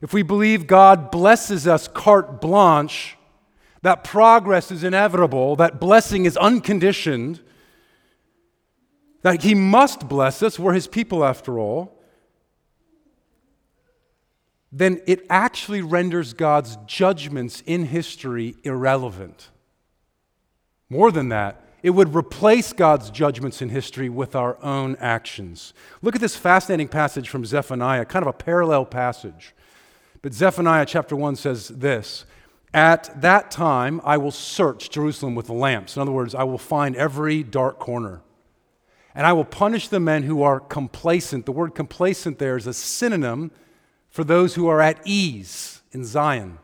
if 0.00 0.14
we 0.14 0.22
believe 0.22 0.66
God 0.66 1.10
blesses 1.10 1.66
us 1.66 1.86
carte 1.86 2.40
blanche, 2.40 3.18
that 3.82 4.04
progress 4.04 4.70
is 4.70 4.82
inevitable, 4.82 5.54
that 5.56 5.80
blessing 5.80 6.24
is 6.24 6.34
unconditioned, 6.38 7.42
that 9.20 9.42
He 9.42 9.54
must 9.54 10.08
bless 10.08 10.42
us, 10.42 10.58
we're 10.58 10.72
His 10.72 10.86
people 10.86 11.26
after 11.26 11.58
all, 11.58 12.00
then 14.72 15.02
it 15.06 15.26
actually 15.28 15.82
renders 15.82 16.32
God's 16.32 16.78
judgments 16.86 17.62
in 17.66 17.84
history 17.84 18.54
irrelevant. 18.64 19.50
More 20.88 21.12
than 21.12 21.28
that, 21.28 21.67
it 21.82 21.90
would 21.90 22.14
replace 22.14 22.72
God's 22.72 23.10
judgments 23.10 23.62
in 23.62 23.68
history 23.68 24.08
with 24.08 24.34
our 24.34 24.62
own 24.62 24.96
actions. 24.96 25.72
Look 26.02 26.14
at 26.14 26.20
this 26.20 26.36
fascinating 26.36 26.88
passage 26.88 27.28
from 27.28 27.44
Zephaniah, 27.44 28.04
kind 28.04 28.24
of 28.24 28.28
a 28.28 28.32
parallel 28.32 28.84
passage. 28.84 29.54
But 30.22 30.34
Zephaniah 30.34 30.86
chapter 30.86 31.14
1 31.14 31.36
says 31.36 31.68
this 31.68 32.24
At 32.74 33.20
that 33.20 33.50
time 33.50 34.00
I 34.04 34.16
will 34.16 34.32
search 34.32 34.90
Jerusalem 34.90 35.34
with 35.34 35.48
lamps. 35.48 35.96
In 35.96 36.02
other 36.02 36.12
words, 36.12 36.34
I 36.34 36.44
will 36.44 36.58
find 36.58 36.96
every 36.96 37.42
dark 37.42 37.78
corner. 37.78 38.22
And 39.14 39.26
I 39.26 39.32
will 39.32 39.44
punish 39.44 39.88
the 39.88 40.00
men 40.00 40.24
who 40.24 40.42
are 40.42 40.60
complacent. 40.60 41.46
The 41.46 41.52
word 41.52 41.74
complacent 41.74 42.38
there 42.38 42.56
is 42.56 42.66
a 42.66 42.74
synonym 42.74 43.50
for 44.10 44.24
those 44.24 44.54
who 44.54 44.68
are 44.68 44.80
at 44.80 45.00
ease 45.04 45.82
in 45.92 46.04
Zion. 46.04 46.58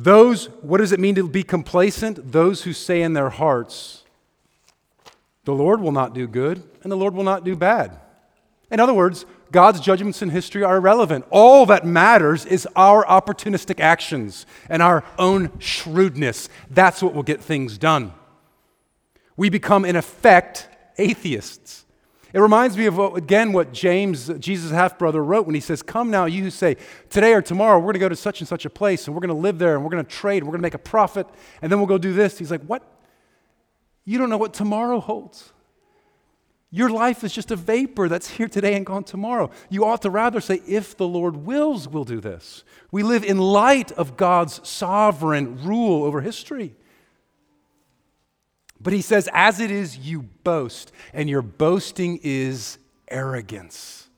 Those, 0.00 0.46
what 0.62 0.78
does 0.78 0.92
it 0.92 1.00
mean 1.00 1.16
to 1.16 1.26
be 1.26 1.42
complacent? 1.42 2.30
Those 2.30 2.62
who 2.62 2.72
say 2.72 3.02
in 3.02 3.14
their 3.14 3.30
hearts, 3.30 4.04
the 5.44 5.52
Lord 5.52 5.80
will 5.80 5.90
not 5.90 6.14
do 6.14 6.28
good 6.28 6.62
and 6.84 6.92
the 6.92 6.96
Lord 6.96 7.14
will 7.14 7.24
not 7.24 7.42
do 7.42 7.56
bad. 7.56 7.98
In 8.70 8.78
other 8.78 8.94
words, 8.94 9.26
God's 9.50 9.80
judgments 9.80 10.22
in 10.22 10.30
history 10.30 10.62
are 10.62 10.76
irrelevant. 10.76 11.24
All 11.30 11.66
that 11.66 11.84
matters 11.84 12.46
is 12.46 12.68
our 12.76 13.04
opportunistic 13.06 13.80
actions 13.80 14.46
and 14.68 14.82
our 14.82 15.02
own 15.18 15.50
shrewdness. 15.58 16.48
That's 16.70 17.02
what 17.02 17.12
will 17.12 17.24
get 17.24 17.40
things 17.40 17.76
done. 17.76 18.12
We 19.36 19.50
become, 19.50 19.84
in 19.84 19.96
effect, 19.96 20.68
atheists. 20.96 21.86
It 22.32 22.40
reminds 22.40 22.76
me 22.76 22.86
of, 22.86 23.00
uh, 23.00 23.12
again, 23.12 23.52
what 23.52 23.72
James, 23.72 24.28
uh, 24.28 24.34
Jesus' 24.34 24.70
half 24.70 24.98
brother, 24.98 25.24
wrote 25.24 25.46
when 25.46 25.54
he 25.54 25.60
says, 25.60 25.82
Come 25.82 26.10
now, 26.10 26.26
you 26.26 26.42
who 26.42 26.50
say, 26.50 26.76
Today 27.08 27.32
or 27.32 27.40
tomorrow, 27.40 27.78
we're 27.78 27.84
going 27.84 27.94
to 27.94 28.00
go 28.00 28.08
to 28.08 28.16
such 28.16 28.40
and 28.40 28.48
such 28.48 28.66
a 28.66 28.70
place, 28.70 29.06
and 29.06 29.14
we're 29.14 29.20
going 29.20 29.34
to 29.34 29.40
live 29.40 29.58
there, 29.58 29.74
and 29.74 29.84
we're 29.84 29.90
going 29.90 30.04
to 30.04 30.10
trade, 30.10 30.38
and 30.38 30.46
we're 30.46 30.52
going 30.52 30.60
to 30.60 30.66
make 30.66 30.74
a 30.74 30.78
profit, 30.78 31.26
and 31.62 31.72
then 31.72 31.78
we'll 31.78 31.88
go 31.88 31.98
do 31.98 32.12
this. 32.12 32.38
He's 32.38 32.50
like, 32.50 32.62
What? 32.62 32.82
You 34.04 34.18
don't 34.18 34.30
know 34.30 34.38
what 34.38 34.54
tomorrow 34.54 35.00
holds. 35.00 35.52
Your 36.70 36.90
life 36.90 37.24
is 37.24 37.32
just 37.32 37.50
a 37.50 37.56
vapor 37.56 38.08
that's 38.08 38.28
here 38.28 38.48
today 38.48 38.74
and 38.74 38.84
gone 38.84 39.04
tomorrow. 39.04 39.50
You 39.70 39.86
ought 39.86 40.02
to 40.02 40.10
rather 40.10 40.40
say, 40.40 40.60
if 40.66 40.96
the 40.96 41.08
Lord 41.08 41.36
wills, 41.36 41.88
we'll 41.88 42.04
do 42.04 42.20
this. 42.20 42.62
We 42.90 43.02
live 43.02 43.24
in 43.24 43.38
light 43.38 43.90
of 43.92 44.18
God's 44.18 44.66
sovereign 44.68 45.64
rule 45.64 46.04
over 46.04 46.20
history. 46.20 46.76
But 48.80 48.92
he 48.92 49.02
says, 49.02 49.28
as 49.32 49.60
it 49.60 49.70
is, 49.70 49.98
you 49.98 50.22
boast, 50.22 50.92
and 51.12 51.28
your 51.28 51.42
boasting 51.42 52.20
is 52.22 52.78
arrogance. 53.08 54.08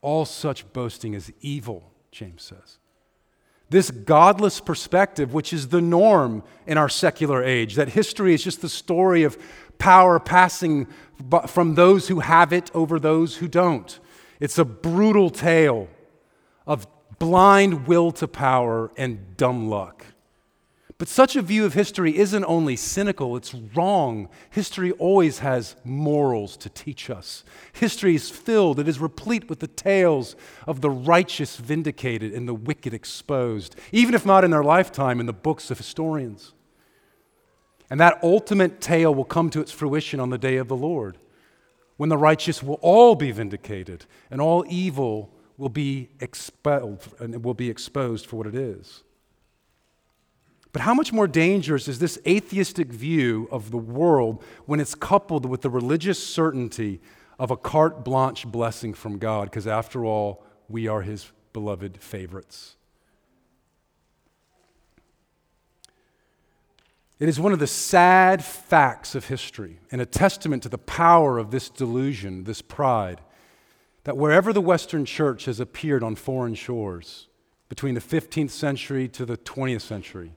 All 0.00 0.24
such 0.24 0.70
boasting 0.72 1.14
is 1.14 1.32
evil, 1.40 1.92
James 2.10 2.42
says. 2.42 2.78
This 3.70 3.90
godless 3.90 4.60
perspective, 4.60 5.34
which 5.34 5.52
is 5.52 5.68
the 5.68 5.80
norm 5.80 6.42
in 6.66 6.78
our 6.78 6.88
secular 6.88 7.42
age, 7.42 7.74
that 7.74 7.88
history 7.88 8.34
is 8.34 8.44
just 8.44 8.60
the 8.60 8.68
story 8.68 9.24
of 9.24 9.38
power 9.78 10.20
passing 10.20 10.86
from 11.48 11.74
those 11.74 12.08
who 12.08 12.20
have 12.20 12.52
it 12.52 12.70
over 12.74 13.00
those 13.00 13.36
who 13.36 13.48
don't. 13.48 13.98
It's 14.40 14.58
a 14.58 14.64
brutal 14.64 15.30
tale 15.30 15.88
of 16.66 16.86
blind 17.18 17.86
will 17.86 18.12
to 18.12 18.28
power 18.28 18.90
and 18.96 19.36
dumb 19.36 19.68
luck. 19.68 20.04
But 20.96 21.08
such 21.08 21.34
a 21.34 21.42
view 21.42 21.64
of 21.64 21.74
history 21.74 22.16
isn't 22.16 22.44
only 22.44 22.76
cynical, 22.76 23.36
it's 23.36 23.52
wrong. 23.52 24.28
History 24.50 24.92
always 24.92 25.40
has 25.40 25.74
morals 25.82 26.56
to 26.58 26.68
teach 26.68 27.10
us. 27.10 27.42
History 27.72 28.14
is 28.14 28.30
filled, 28.30 28.78
it 28.78 28.86
is 28.86 29.00
replete 29.00 29.48
with 29.48 29.58
the 29.58 29.66
tales 29.66 30.36
of 30.68 30.82
the 30.82 30.90
righteous 30.90 31.56
vindicated 31.56 32.32
and 32.32 32.46
the 32.46 32.54
wicked 32.54 32.94
exposed, 32.94 33.74
even 33.90 34.14
if 34.14 34.24
not 34.24 34.44
in 34.44 34.52
their 34.52 34.62
lifetime, 34.62 35.18
in 35.18 35.26
the 35.26 35.32
books 35.32 35.68
of 35.70 35.78
historians. 35.78 36.52
And 37.90 37.98
that 37.98 38.22
ultimate 38.22 38.80
tale 38.80 39.12
will 39.12 39.24
come 39.24 39.50
to 39.50 39.60
its 39.60 39.72
fruition 39.72 40.20
on 40.20 40.30
the 40.30 40.38
day 40.38 40.56
of 40.56 40.68
the 40.68 40.76
Lord, 40.76 41.18
when 41.96 42.08
the 42.08 42.16
righteous 42.16 42.62
will 42.62 42.78
all 42.82 43.16
be 43.16 43.32
vindicated 43.32 44.06
and 44.30 44.40
all 44.40 44.64
evil 44.68 45.32
will 45.56 45.68
be 45.68 46.08
expelled 46.20 47.08
and 47.18 47.44
will 47.44 47.54
be 47.54 47.68
exposed 47.68 48.26
for 48.26 48.36
what 48.36 48.46
it 48.46 48.54
is. 48.54 49.02
But 50.74 50.82
how 50.82 50.92
much 50.92 51.12
more 51.12 51.28
dangerous 51.28 51.86
is 51.86 52.00
this 52.00 52.18
atheistic 52.26 52.88
view 52.88 53.46
of 53.52 53.70
the 53.70 53.78
world 53.78 54.42
when 54.66 54.80
it's 54.80 54.96
coupled 54.96 55.46
with 55.46 55.62
the 55.62 55.70
religious 55.70 56.20
certainty 56.20 57.00
of 57.38 57.52
a 57.52 57.56
carte 57.56 58.04
blanche 58.04 58.44
blessing 58.44 58.92
from 58.92 59.18
God? 59.18 59.44
Because 59.44 59.68
after 59.68 60.04
all, 60.04 60.44
we 60.68 60.88
are 60.88 61.02
His 61.02 61.30
beloved 61.52 62.02
favorites. 62.02 62.74
It 67.20 67.28
is 67.28 67.38
one 67.38 67.52
of 67.52 67.60
the 67.60 67.68
sad 67.68 68.44
facts 68.44 69.14
of 69.14 69.28
history 69.28 69.78
and 69.92 70.00
a 70.00 70.06
testament 70.06 70.64
to 70.64 70.68
the 70.68 70.76
power 70.76 71.38
of 71.38 71.52
this 71.52 71.70
delusion, 71.70 72.42
this 72.42 72.62
pride, 72.62 73.20
that 74.02 74.16
wherever 74.16 74.52
the 74.52 74.60
Western 74.60 75.04
church 75.04 75.44
has 75.44 75.60
appeared 75.60 76.02
on 76.02 76.16
foreign 76.16 76.56
shores, 76.56 77.28
between 77.68 77.94
the 77.94 78.00
15th 78.00 78.50
century 78.50 79.06
to 79.06 79.24
the 79.24 79.36
20th 79.36 79.82
century, 79.82 80.32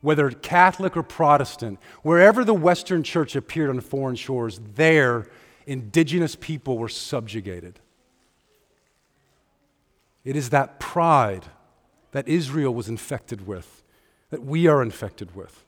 whether 0.00 0.30
Catholic 0.30 0.96
or 0.96 1.02
Protestant, 1.02 1.78
wherever 2.02 2.44
the 2.44 2.54
Western 2.54 3.02
church 3.02 3.34
appeared 3.34 3.70
on 3.70 3.80
foreign 3.80 4.16
shores, 4.16 4.60
there 4.74 5.26
indigenous 5.66 6.36
people 6.36 6.78
were 6.78 6.88
subjugated. 6.88 7.80
It 10.24 10.36
is 10.36 10.50
that 10.50 10.78
pride 10.78 11.46
that 12.12 12.28
Israel 12.28 12.74
was 12.74 12.88
infected 12.88 13.46
with, 13.46 13.82
that 14.30 14.44
we 14.44 14.66
are 14.66 14.82
infected 14.82 15.34
with. 15.34 15.64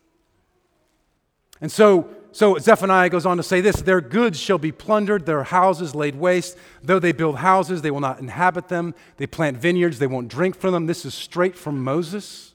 And 1.60 1.70
so, 1.70 2.08
so 2.32 2.56
Zephaniah 2.58 3.10
goes 3.10 3.26
on 3.26 3.36
to 3.36 3.42
say 3.42 3.60
this 3.60 3.82
Their 3.82 4.00
goods 4.00 4.38
shall 4.38 4.58
be 4.58 4.72
plundered, 4.72 5.26
their 5.26 5.44
houses 5.44 5.94
laid 5.94 6.14
waste. 6.14 6.56
Though 6.82 6.98
they 6.98 7.12
build 7.12 7.36
houses, 7.36 7.82
they 7.82 7.90
will 7.90 8.00
not 8.00 8.20
inhabit 8.20 8.68
them. 8.68 8.94
They 9.18 9.26
plant 9.26 9.58
vineyards, 9.58 9.98
they 9.98 10.06
won't 10.06 10.28
drink 10.28 10.56
from 10.56 10.72
them. 10.72 10.86
This 10.86 11.04
is 11.04 11.14
straight 11.14 11.56
from 11.56 11.82
Moses. 11.84 12.49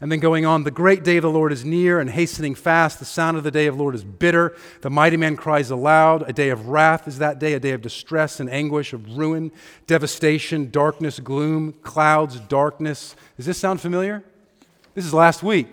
And 0.00 0.10
then 0.10 0.18
going 0.18 0.44
on, 0.44 0.64
the 0.64 0.70
great 0.70 1.04
day 1.04 1.18
of 1.18 1.22
the 1.22 1.30
Lord 1.30 1.52
is 1.52 1.64
near 1.64 2.00
and 2.00 2.10
hastening 2.10 2.54
fast. 2.54 2.98
The 2.98 3.04
sound 3.04 3.36
of 3.36 3.44
the 3.44 3.50
day 3.50 3.66
of 3.66 3.76
the 3.76 3.82
Lord 3.82 3.94
is 3.94 4.04
bitter. 4.04 4.56
The 4.80 4.90
mighty 4.90 5.16
man 5.16 5.36
cries 5.36 5.70
aloud. 5.70 6.28
A 6.28 6.32
day 6.32 6.50
of 6.50 6.68
wrath 6.68 7.06
is 7.06 7.18
that 7.18 7.38
day, 7.38 7.54
a 7.54 7.60
day 7.60 7.70
of 7.70 7.80
distress 7.80 8.40
and 8.40 8.50
anguish, 8.50 8.92
of 8.92 9.16
ruin, 9.16 9.52
devastation, 9.86 10.70
darkness, 10.70 11.20
gloom, 11.20 11.74
clouds, 11.82 12.40
darkness. 12.40 13.14
Does 13.36 13.46
this 13.46 13.58
sound 13.58 13.80
familiar? 13.80 14.24
This 14.94 15.06
is 15.06 15.14
last 15.14 15.42
week. 15.42 15.68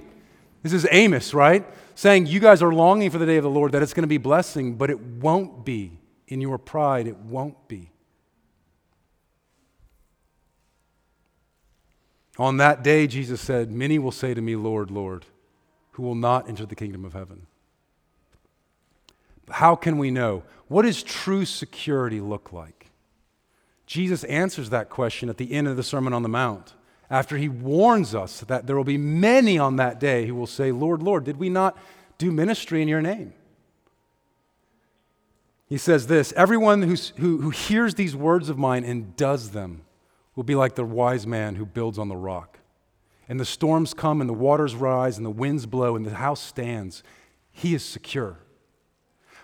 This 0.64 0.74
is 0.74 0.88
Amos, 0.92 1.34
right? 1.34 1.66
Saying 1.96 2.28
you 2.28 2.40
guys 2.40 2.62
are 2.62 2.74
longing 2.74 3.10
for 3.10 3.18
the 3.18 3.26
day 3.26 3.38
of 3.38 3.44
the 3.44 3.50
Lord, 3.50 3.72
that 3.72 3.82
it's 3.82 3.94
going 3.94 4.04
to 4.04 4.08
be 4.08 4.18
blessing, 4.18 4.76
but 4.76 4.90
it 4.90 5.00
won't 5.00 5.66
be. 5.66 5.98
In 6.28 6.40
your 6.40 6.58
pride, 6.58 7.08
it 7.08 7.18
won't 7.18 7.68
be. 7.68 7.91
On 12.38 12.58
that 12.58 12.84
day, 12.84 13.08
Jesus 13.08 13.42
said, 13.42 13.72
Many 13.72 14.00
will 14.00 14.12
say 14.12 14.34
to 14.34 14.42
me, 14.42 14.56
Lord, 14.56 14.90
Lord, 14.90 15.26
who 15.92 16.04
will 16.04 16.16
not 16.16 16.48
enter 16.48 16.66
the 16.66 16.76
kingdom 16.76 17.06
of 17.06 17.14
heaven. 17.14 17.48
How 19.50 19.76
can 19.76 19.98
we 19.98 20.12
know? 20.12 20.44
What 20.68 20.84
does 20.84 21.04
true 21.04 21.46
security 21.46 22.22
look 22.22 22.54
like? 22.54 22.88
Jesus 23.86 24.24
answers 24.24 24.70
that 24.70 24.90
question 24.90 25.30
at 25.30 25.38
the 25.38 25.52
end 25.52 25.68
of 25.68 25.76
the 25.76 25.84
Sermon 25.84 26.14
on 26.14 26.24
the 26.24 26.30
Mount 26.30 26.74
after 27.10 27.36
he 27.36 27.50
warns 27.50 28.16
us 28.16 28.40
that 28.42 28.66
there 28.66 28.78
will 28.78 28.86
be 28.86 28.98
many 28.98 29.60
on 29.60 29.76
that 29.76 30.00
day 30.00 30.26
who 30.26 30.34
will 30.34 30.48
say, 30.48 30.72
Lord, 30.72 31.04
Lord, 31.04 31.26
did 31.26 31.38
we 31.38 31.50
not 31.50 31.78
do 32.18 32.32
ministry 32.32 32.82
in 32.82 32.88
your 32.88 33.02
name? 33.02 33.34
He 35.68 35.78
says 35.78 36.08
this 36.08 36.32
Everyone 36.38 36.84
who, 36.84 36.96
who 37.18 37.50
hears 37.50 37.96
these 37.96 38.16
words 38.16 38.48
of 38.48 38.58
mine 38.58 38.86
and 38.86 39.16
does 39.18 39.52
them 39.52 39.82
will 40.36 40.44
be 40.44 40.56
like 40.56 40.76
the 40.76 40.86
wise 40.86 41.28
man 41.28 41.56
who 41.56 41.66
builds 41.66 42.00
on 42.00 42.10
the 42.10 42.16
rock. 42.16 42.60
And 43.28 43.40
the 43.40 43.46
storms 43.46 43.94
come, 43.94 44.22
and 44.22 44.30
the 44.30 44.34
waters 44.34 44.76
rise, 44.76 45.18
and 45.18 45.26
the 45.26 45.30
winds 45.30 45.66
blow, 45.66 45.96
and 45.96 46.06
the 46.06 46.16
house 46.16 46.42
stands. 46.42 47.04
He 47.52 47.74
is 47.74 47.84
secure. 47.84 48.40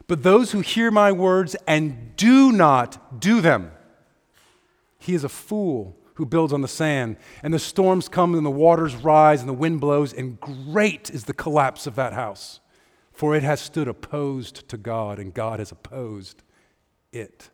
But 0.07 0.23
those 0.23 0.51
who 0.51 0.61
hear 0.61 0.91
my 0.91 1.11
words 1.11 1.55
and 1.67 2.15
do 2.15 2.51
not 2.51 3.19
do 3.19 3.41
them, 3.41 3.71
he 4.99 5.13
is 5.13 5.23
a 5.23 5.29
fool 5.29 5.97
who 6.15 6.25
builds 6.25 6.51
on 6.51 6.61
the 6.61 6.67
sand. 6.67 7.17
And 7.43 7.53
the 7.53 7.59
storms 7.59 8.09
come, 8.09 8.33
and 8.33 8.45
the 8.45 8.51
waters 8.51 8.95
rise, 8.95 9.41
and 9.41 9.49
the 9.49 9.53
wind 9.53 9.79
blows, 9.79 10.13
and 10.13 10.39
great 10.39 11.09
is 11.09 11.25
the 11.25 11.33
collapse 11.33 11.85
of 11.85 11.95
that 11.95 12.13
house. 12.13 12.59
For 13.11 13.35
it 13.35 13.43
has 13.43 13.61
stood 13.61 13.87
opposed 13.87 14.67
to 14.69 14.77
God, 14.77 15.19
and 15.19 15.33
God 15.33 15.59
has 15.59 15.71
opposed 15.71 16.43
it. 17.11 17.49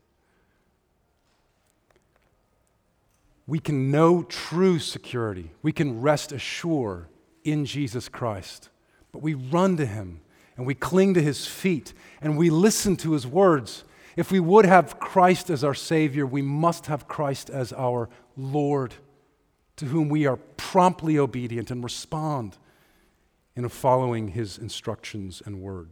We 3.46 3.60
can 3.60 3.92
know 3.92 4.24
true 4.24 4.80
security. 4.80 5.52
We 5.62 5.72
can 5.72 6.02
rest 6.02 6.32
assured 6.32 7.08
in 7.44 7.66
Jesus 7.66 8.08
Christ. 8.08 8.70
But 9.12 9.22
we 9.22 9.34
run 9.34 9.78
to 9.78 9.86
him 9.86 10.22
and 10.56 10.66
we 10.66 10.76
cling 10.76 11.14
to 11.16 11.22
his 11.22 11.46
feet 11.46 11.94
and 12.22 12.38
we 12.38 12.50
listen 12.50 12.96
to 12.98 13.14
his 13.14 13.28
words. 13.28 13.84
If 14.16 14.32
we 14.32 14.40
would 14.40 14.66
have 14.66 15.00
Christ 15.00 15.50
as 15.50 15.64
our 15.64 15.74
Savior, 15.74 16.26
we 16.26 16.42
must 16.42 16.86
have 16.86 17.08
Christ 17.08 17.50
as 17.50 17.74
our 17.74 18.10
Lord, 18.38 18.94
to 19.78 19.86
whom 19.86 20.10
we 20.10 20.26
are 20.26 20.38
promptly 20.58 21.18
obedient 21.18 21.72
and 21.72 21.84
respond 21.84 22.58
in 23.56 23.68
following 23.70 24.30
his 24.30 24.58
instructions 24.58 25.42
and 25.46 25.62
word. 25.62 25.90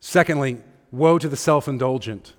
Secondly, 0.00 0.58
woe 0.90 1.18
to 1.18 1.28
the 1.28 1.36
self 1.36 1.68
indulgent. 1.68 2.34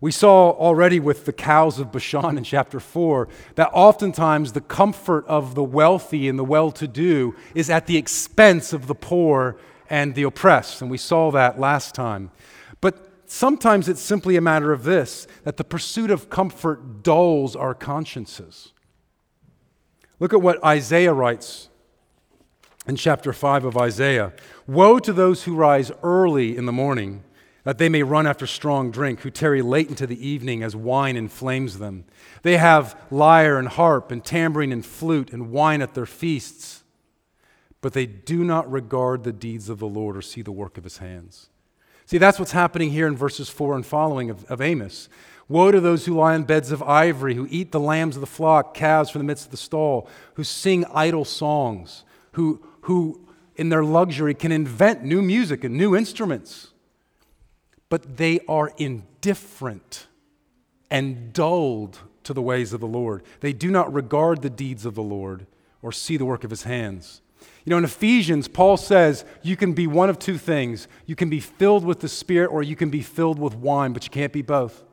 We 0.00 0.12
saw 0.12 0.50
already 0.50 1.00
with 1.00 1.24
the 1.24 1.32
cows 1.32 1.80
of 1.80 1.90
Bashan 1.90 2.38
in 2.38 2.44
chapter 2.44 2.78
4 2.78 3.28
that 3.56 3.70
oftentimes 3.72 4.52
the 4.52 4.60
comfort 4.60 5.26
of 5.26 5.56
the 5.56 5.64
wealthy 5.64 6.28
and 6.28 6.38
the 6.38 6.44
well 6.44 6.70
to 6.72 6.86
do 6.86 7.34
is 7.54 7.68
at 7.68 7.86
the 7.86 7.96
expense 7.96 8.72
of 8.72 8.86
the 8.86 8.94
poor 8.94 9.56
and 9.90 10.14
the 10.14 10.22
oppressed. 10.22 10.82
And 10.82 10.90
we 10.90 10.98
saw 10.98 11.32
that 11.32 11.58
last 11.58 11.96
time. 11.96 12.30
But 12.80 13.10
sometimes 13.26 13.88
it's 13.88 14.00
simply 14.00 14.36
a 14.36 14.40
matter 14.40 14.72
of 14.72 14.84
this 14.84 15.26
that 15.42 15.56
the 15.56 15.64
pursuit 15.64 16.12
of 16.12 16.30
comfort 16.30 17.02
dulls 17.02 17.56
our 17.56 17.74
consciences. 17.74 18.72
Look 20.20 20.32
at 20.32 20.40
what 20.40 20.62
Isaiah 20.64 21.12
writes 21.12 21.70
in 22.86 22.94
chapter 22.94 23.32
5 23.32 23.64
of 23.64 23.76
Isaiah 23.76 24.32
Woe 24.68 25.00
to 25.00 25.12
those 25.12 25.42
who 25.42 25.56
rise 25.56 25.90
early 26.04 26.56
in 26.56 26.66
the 26.66 26.72
morning 26.72 27.24
that 27.68 27.76
they 27.76 27.90
may 27.90 28.02
run 28.02 28.26
after 28.26 28.46
strong 28.46 28.90
drink, 28.90 29.20
who 29.20 29.30
tarry 29.30 29.60
late 29.60 29.90
into 29.90 30.06
the 30.06 30.26
evening 30.26 30.62
as 30.62 30.74
wine 30.74 31.18
inflames 31.18 31.78
them. 31.78 32.06
They 32.42 32.56
have 32.56 32.98
lyre 33.10 33.58
and 33.58 33.68
harp 33.68 34.10
and 34.10 34.24
tambourine 34.24 34.72
and 34.72 34.82
flute 34.82 35.34
and 35.34 35.50
wine 35.50 35.82
at 35.82 35.92
their 35.92 36.06
feasts, 36.06 36.82
but 37.82 37.92
they 37.92 38.06
do 38.06 38.42
not 38.42 38.72
regard 38.72 39.22
the 39.22 39.34
deeds 39.34 39.68
of 39.68 39.80
the 39.80 39.86
Lord 39.86 40.16
or 40.16 40.22
see 40.22 40.40
the 40.40 40.50
work 40.50 40.78
of 40.78 40.84
his 40.84 40.96
hands. 40.96 41.50
See, 42.06 42.16
that's 42.16 42.38
what's 42.38 42.52
happening 42.52 42.90
here 42.90 43.06
in 43.06 43.18
verses 43.18 43.50
4 43.50 43.74
and 43.74 43.84
following 43.84 44.30
of, 44.30 44.46
of 44.46 44.62
Amos. 44.62 45.10
Woe 45.46 45.70
to 45.70 45.78
those 45.78 46.06
who 46.06 46.14
lie 46.14 46.32
on 46.32 46.44
beds 46.44 46.72
of 46.72 46.82
ivory, 46.82 47.34
who 47.34 47.46
eat 47.50 47.70
the 47.70 47.78
lambs 47.78 48.16
of 48.16 48.22
the 48.22 48.26
flock, 48.26 48.72
calves 48.72 49.10
from 49.10 49.18
the 49.18 49.26
midst 49.26 49.44
of 49.44 49.50
the 49.50 49.58
stall, 49.58 50.08
who 50.36 50.42
sing 50.42 50.86
idle 50.86 51.26
songs, 51.26 52.04
who, 52.32 52.66
who 52.80 53.28
in 53.56 53.68
their 53.68 53.84
luxury 53.84 54.32
can 54.32 54.52
invent 54.52 55.04
new 55.04 55.20
music 55.20 55.64
and 55.64 55.76
new 55.76 55.94
instruments 55.94 56.67
but 57.88 58.16
they 58.16 58.40
are 58.48 58.72
indifferent 58.76 60.06
and 60.90 61.32
dulled 61.32 62.00
to 62.24 62.34
the 62.34 62.42
ways 62.42 62.72
of 62.72 62.80
the 62.80 62.86
Lord. 62.86 63.22
They 63.40 63.52
do 63.52 63.70
not 63.70 63.92
regard 63.92 64.42
the 64.42 64.50
deeds 64.50 64.84
of 64.84 64.94
the 64.94 65.02
Lord 65.02 65.46
or 65.82 65.92
see 65.92 66.16
the 66.16 66.24
work 66.24 66.44
of 66.44 66.50
his 66.50 66.64
hands. 66.64 67.22
You 67.64 67.70
know, 67.70 67.78
in 67.78 67.84
Ephesians, 67.84 68.48
Paul 68.48 68.76
says 68.76 69.24
you 69.42 69.56
can 69.56 69.74
be 69.74 69.86
one 69.86 70.08
of 70.08 70.18
two 70.18 70.38
things. 70.38 70.88
You 71.06 71.14
can 71.14 71.28
be 71.28 71.40
filled 71.40 71.84
with 71.84 72.00
the 72.00 72.08
Spirit 72.08 72.48
or 72.48 72.62
you 72.62 72.76
can 72.76 72.90
be 72.90 73.02
filled 73.02 73.38
with 73.38 73.54
wine, 73.54 73.92
but 73.92 74.04
you 74.04 74.10
can't 74.10 74.32
be 74.32 74.42
both. 74.42 74.84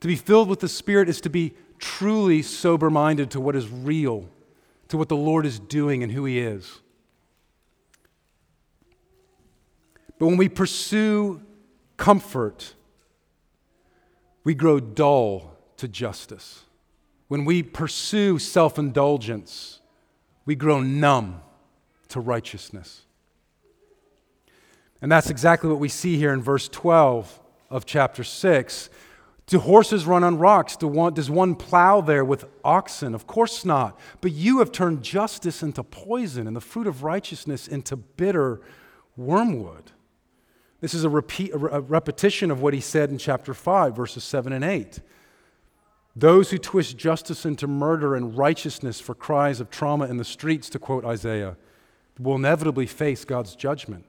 To 0.00 0.08
be 0.08 0.16
filled 0.16 0.48
with 0.48 0.60
the 0.60 0.68
Spirit 0.68 1.08
is 1.08 1.20
to 1.22 1.30
be 1.30 1.54
truly 1.78 2.42
sober 2.42 2.90
minded 2.90 3.30
to 3.30 3.40
what 3.40 3.56
is 3.56 3.68
real, 3.68 4.28
to 4.88 4.98
what 4.98 5.08
the 5.08 5.16
Lord 5.16 5.46
is 5.46 5.58
doing 5.58 6.02
and 6.02 6.12
who 6.12 6.26
He 6.26 6.38
is. 6.38 6.81
But 10.22 10.28
when 10.28 10.36
we 10.36 10.48
pursue 10.48 11.42
comfort, 11.96 12.74
we 14.44 14.54
grow 14.54 14.78
dull 14.78 15.56
to 15.78 15.88
justice. 15.88 16.62
When 17.26 17.44
we 17.44 17.64
pursue 17.64 18.38
self 18.38 18.78
indulgence, 18.78 19.80
we 20.44 20.54
grow 20.54 20.80
numb 20.80 21.40
to 22.10 22.20
righteousness. 22.20 23.02
And 25.00 25.10
that's 25.10 25.28
exactly 25.28 25.68
what 25.68 25.80
we 25.80 25.88
see 25.88 26.16
here 26.16 26.32
in 26.32 26.40
verse 26.40 26.68
12 26.68 27.40
of 27.68 27.84
chapter 27.84 28.22
6. 28.22 28.90
Do 29.46 29.58
horses 29.58 30.06
run 30.06 30.22
on 30.22 30.38
rocks? 30.38 30.76
Do 30.76 30.86
one, 30.86 31.14
does 31.14 31.30
one 31.30 31.56
plow 31.56 32.00
there 32.00 32.24
with 32.24 32.44
oxen? 32.64 33.16
Of 33.16 33.26
course 33.26 33.64
not. 33.64 33.98
But 34.20 34.30
you 34.30 34.60
have 34.60 34.70
turned 34.70 35.02
justice 35.02 35.64
into 35.64 35.82
poison 35.82 36.46
and 36.46 36.54
the 36.54 36.60
fruit 36.60 36.86
of 36.86 37.02
righteousness 37.02 37.66
into 37.66 37.96
bitter 37.96 38.60
wormwood. 39.16 39.90
This 40.82 40.94
is 40.94 41.04
a, 41.04 41.08
repeat, 41.08 41.52
a 41.54 41.80
repetition 41.80 42.50
of 42.50 42.60
what 42.60 42.74
he 42.74 42.80
said 42.80 43.10
in 43.10 43.16
chapter 43.16 43.54
5, 43.54 43.94
verses 43.94 44.24
7 44.24 44.52
and 44.52 44.64
8. 44.64 44.98
Those 46.16 46.50
who 46.50 46.58
twist 46.58 46.98
justice 46.98 47.46
into 47.46 47.68
murder 47.68 48.16
and 48.16 48.36
righteousness 48.36 49.00
for 49.00 49.14
cries 49.14 49.60
of 49.60 49.70
trauma 49.70 50.06
in 50.06 50.16
the 50.16 50.24
streets, 50.24 50.68
to 50.70 50.80
quote 50.80 51.04
Isaiah, 51.04 51.56
will 52.18 52.34
inevitably 52.34 52.86
face 52.86 53.24
God's 53.24 53.54
judgment. 53.54 54.04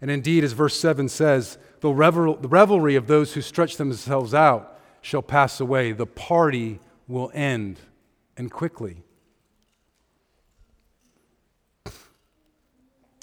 And 0.00 0.10
indeed, 0.10 0.42
as 0.42 0.52
verse 0.52 0.78
7 0.78 1.08
says, 1.08 1.58
the, 1.80 1.90
revel- 1.90 2.36
the 2.36 2.48
revelry 2.48 2.96
of 2.96 3.06
those 3.06 3.34
who 3.34 3.40
stretch 3.40 3.76
themselves 3.76 4.34
out 4.34 4.80
shall 5.00 5.22
pass 5.22 5.60
away. 5.60 5.92
The 5.92 6.06
party 6.06 6.80
will 7.06 7.30
end, 7.34 7.78
and 8.36 8.50
quickly. 8.50 9.04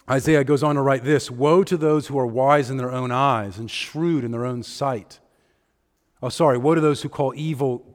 Isaiah 0.09 0.43
goes 0.43 0.63
on 0.63 0.75
to 0.75 0.81
write 0.81 1.03
this 1.03 1.31
Woe 1.31 1.63
to 1.63 1.77
those 1.77 2.07
who 2.07 2.19
are 2.19 2.27
wise 2.27 2.69
in 2.69 2.77
their 2.77 2.91
own 2.91 3.11
eyes 3.11 3.57
and 3.57 3.69
shrewd 3.69 4.23
in 4.23 4.31
their 4.31 4.45
own 4.45 4.63
sight. 4.63 5.19
Oh, 6.21 6.29
sorry, 6.29 6.57
woe 6.57 6.75
to 6.75 6.81
those 6.81 7.01
who 7.01 7.09
call 7.09 7.33
evil 7.35 7.93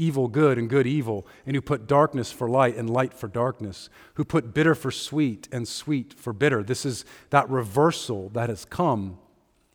evil 0.00 0.28
good 0.28 0.58
and 0.58 0.68
good 0.70 0.86
evil, 0.86 1.26
and 1.44 1.54
who 1.54 1.60
put 1.60 1.86
darkness 1.86 2.32
for 2.32 2.48
light 2.48 2.74
and 2.76 2.88
light 2.88 3.12
for 3.12 3.28
darkness, 3.28 3.90
who 4.14 4.24
put 4.24 4.54
bitter 4.54 4.74
for 4.74 4.90
sweet 4.90 5.46
and 5.52 5.68
sweet 5.68 6.14
for 6.18 6.32
bitter. 6.32 6.62
This 6.62 6.86
is 6.86 7.04
that 7.28 7.48
reversal 7.50 8.30
that 8.30 8.48
has 8.48 8.64
come 8.64 9.18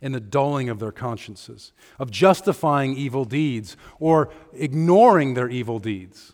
in 0.01 0.11
the 0.11 0.19
dulling 0.19 0.67
of 0.67 0.79
their 0.79 0.91
consciences, 0.91 1.71
of 1.99 2.11
justifying 2.11 2.97
evil 2.97 3.23
deeds 3.23 3.77
or 3.99 4.29
ignoring 4.53 5.35
their 5.35 5.47
evil 5.47 5.79
deeds, 5.79 6.33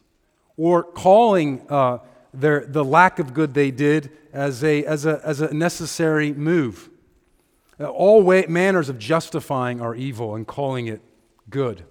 or 0.57 0.83
calling 0.83 1.65
uh, 1.69 1.99
their, 2.33 2.65
the 2.65 2.83
lack 2.83 3.19
of 3.19 3.33
good 3.33 3.53
they 3.53 3.71
did 3.71 4.11
as 4.33 4.63
a, 4.63 4.85
as 4.85 5.05
a, 5.05 5.21
as 5.23 5.41
a 5.41 5.53
necessary 5.53 6.33
move. 6.33 6.89
Uh, 7.79 7.85
all 7.85 8.21
way, 8.21 8.45
manners 8.47 8.89
of 8.89 8.99
justifying 8.99 9.81
our 9.81 9.95
evil 9.95 10.35
and 10.35 10.47
calling 10.47 10.87
it 10.87 11.01
good. 11.49 11.83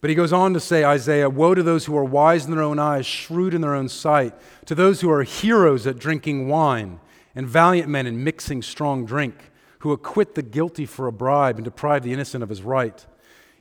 But 0.00 0.10
he 0.10 0.16
goes 0.16 0.34
on 0.34 0.52
to 0.52 0.60
say, 0.60 0.84
Isaiah, 0.84 1.30
Woe 1.30 1.54
to 1.54 1.62
those 1.62 1.86
who 1.86 1.96
are 1.96 2.04
wise 2.04 2.44
in 2.44 2.50
their 2.50 2.62
own 2.62 2.78
eyes, 2.78 3.06
shrewd 3.06 3.54
in 3.54 3.62
their 3.62 3.74
own 3.74 3.88
sight, 3.88 4.34
to 4.66 4.74
those 4.74 5.00
who 5.00 5.10
are 5.10 5.22
heroes 5.22 5.86
at 5.86 5.98
drinking 5.98 6.48
wine, 6.48 7.00
and 7.34 7.48
valiant 7.48 7.88
men 7.88 8.06
in 8.06 8.22
mixing 8.22 8.60
strong 8.60 9.06
drink, 9.06 9.34
who 9.78 9.92
acquit 9.92 10.34
the 10.34 10.42
guilty 10.42 10.84
for 10.84 11.06
a 11.06 11.12
bribe 11.12 11.56
and 11.56 11.64
deprive 11.64 12.02
the 12.02 12.12
innocent 12.12 12.42
of 12.42 12.50
his 12.50 12.60
right. 12.60 13.06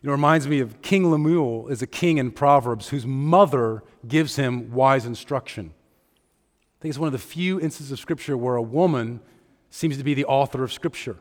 It 0.04 0.10
reminds 0.10 0.50
me 0.50 0.60
of 0.60 0.82
King 0.82 1.10
Lemuel 1.10 1.70
is 1.70 1.82
a 1.82 1.88
king 1.88 2.18
in 2.18 2.32
Proverbs 2.32 2.90
whose 2.90 3.06
mother 3.06 3.84
gives 4.06 4.36
him 4.36 4.72
wise 4.72 5.06
instruction. 5.06 5.74
I 5.74 6.82
think 6.82 6.90
it's 6.90 7.00
one 7.00 7.08
of 7.08 7.14
the 7.14 7.20
few 7.20 7.60
instances 7.62 7.94
of 7.94 8.00
Scripture 8.00 8.36
where 8.36 8.56
a 8.56 8.62
woman 8.62 9.22
seems 9.70 9.98
to 9.98 10.04
be 10.04 10.14
the 10.14 10.26
author 10.26 10.62
of 10.62 10.74
Scripture. 10.74 11.16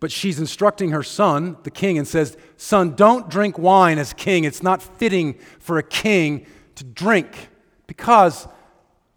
But 0.00 0.12
she's 0.12 0.38
instructing 0.38 0.90
her 0.90 1.02
son, 1.02 1.56
the 1.62 1.70
king, 1.70 1.96
and 1.96 2.06
says, 2.06 2.36
Son, 2.58 2.94
don't 2.94 3.30
drink 3.30 3.58
wine 3.58 3.98
as 3.98 4.12
king. 4.12 4.44
It's 4.44 4.62
not 4.62 4.82
fitting 4.82 5.38
for 5.58 5.78
a 5.78 5.82
king 5.82 6.46
to 6.74 6.84
drink 6.84 7.48
because 7.86 8.48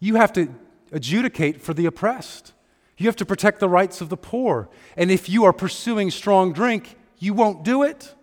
you 0.00 0.14
have 0.16 0.32
to 0.32 0.48
adjudicate 0.92 1.60
for 1.60 1.74
the 1.74 1.84
oppressed. 1.84 2.54
You 2.96 3.06
have 3.06 3.16
to 3.16 3.26
protect 3.26 3.60
the 3.60 3.68
rights 3.68 4.00
of 4.00 4.08
the 4.08 4.16
poor. 4.16 4.70
And 4.96 5.10
if 5.10 5.28
you 5.28 5.44
are 5.44 5.52
pursuing 5.52 6.10
strong 6.10 6.52
drink, 6.52 6.96
you 7.18 7.34
won't 7.34 7.64
do 7.64 7.82
it. 7.82 8.13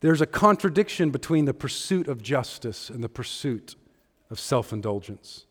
There's 0.00 0.20
a 0.20 0.26
contradiction 0.26 1.10
between 1.10 1.44
the 1.44 1.54
pursuit 1.54 2.08
of 2.08 2.22
justice 2.22 2.88
and 2.88 3.02
the 3.02 3.08
pursuit 3.08 3.74
of 4.30 4.38
self 4.38 4.72
indulgence. 4.72 5.46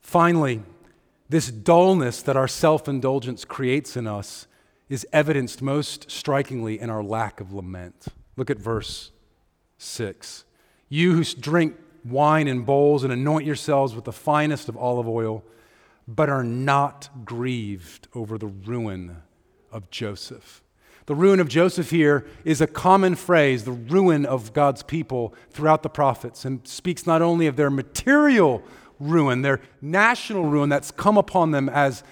Finally, 0.00 0.62
this 1.28 1.50
dullness 1.50 2.22
that 2.22 2.36
our 2.36 2.48
self 2.48 2.88
indulgence 2.88 3.44
creates 3.44 3.96
in 3.96 4.06
us 4.06 4.46
is 4.88 5.06
evidenced 5.12 5.60
most 5.60 6.10
strikingly 6.10 6.78
in 6.78 6.90
our 6.90 7.02
lack 7.02 7.40
of 7.40 7.52
lament. 7.52 8.06
Look 8.36 8.50
at 8.50 8.58
verse 8.58 9.10
6. 9.78 10.44
You 10.88 11.14
who 11.14 11.24
drink 11.24 11.76
wine 12.04 12.46
in 12.46 12.62
bowls 12.62 13.02
and 13.02 13.12
anoint 13.12 13.44
yourselves 13.44 13.94
with 13.94 14.04
the 14.04 14.12
finest 14.12 14.68
of 14.68 14.76
olive 14.76 15.08
oil, 15.08 15.42
but 16.06 16.28
are 16.28 16.44
not 16.44 17.08
grieved 17.24 18.06
over 18.14 18.38
the 18.38 18.46
ruin 18.46 19.16
of 19.72 19.90
Joseph. 19.90 20.62
The 21.06 21.14
ruin 21.14 21.38
of 21.38 21.48
Joseph 21.48 21.90
here 21.90 22.26
is 22.44 22.60
a 22.60 22.66
common 22.66 23.14
phrase, 23.14 23.64
the 23.64 23.72
ruin 23.72 24.26
of 24.26 24.52
God's 24.52 24.82
people 24.82 25.34
throughout 25.50 25.84
the 25.84 25.88
prophets, 25.88 26.44
and 26.44 26.66
speaks 26.66 27.06
not 27.06 27.22
only 27.22 27.46
of 27.46 27.54
their 27.54 27.70
material 27.70 28.62
ruin, 28.98 29.42
their 29.42 29.60
national 29.80 30.44
ruin 30.44 30.68
that's 30.68 30.90
come 30.90 31.16
upon 31.16 31.52
them 31.52 31.68
as 31.68 32.02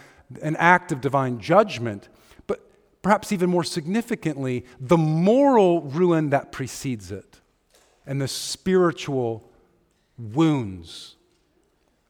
an 0.43 0.55
act 0.57 0.93
of 0.93 1.01
divine 1.01 1.41
judgment, 1.41 2.09
but 2.47 2.71
perhaps 3.03 3.33
even 3.33 3.51
more 3.51 3.65
significantly, 3.65 4.65
the 4.79 4.97
moral 4.97 5.83
ruin 5.83 6.31
that 6.31 6.53
precedes 6.53 7.11
it 7.11 7.41
and 8.07 8.21
the 8.21 8.29
spiritual 8.29 9.51
wounds 10.17 11.17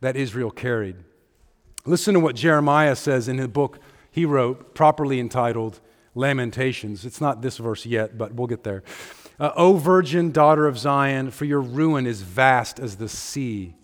that 0.00 0.16
Israel 0.16 0.50
carried. 0.50 0.96
Listen 1.86 2.14
to 2.14 2.20
what 2.20 2.36
Jeremiah 2.36 2.96
says 2.96 3.26
in 3.26 3.38
the 3.38 3.48
book 3.48 3.78
he 4.10 4.24
wrote, 4.24 4.74
properly 4.74 5.18
entitled 5.18 5.80
Lamentations. 6.14 7.04
It's 7.04 7.20
not 7.20 7.42
this 7.42 7.58
verse 7.58 7.86
yet, 7.86 8.16
but 8.16 8.34
we'll 8.34 8.46
get 8.46 8.64
there. 8.64 8.82
Uh, 9.38 9.50
o 9.56 9.74
virgin 9.74 10.30
daughter 10.30 10.66
of 10.66 10.78
Zion, 10.78 11.30
for 11.30 11.44
your 11.44 11.60
ruin 11.60 12.06
is 12.06 12.22
vast 12.22 12.78
as 12.78 12.96
the 12.96 13.08
sea 13.08 13.74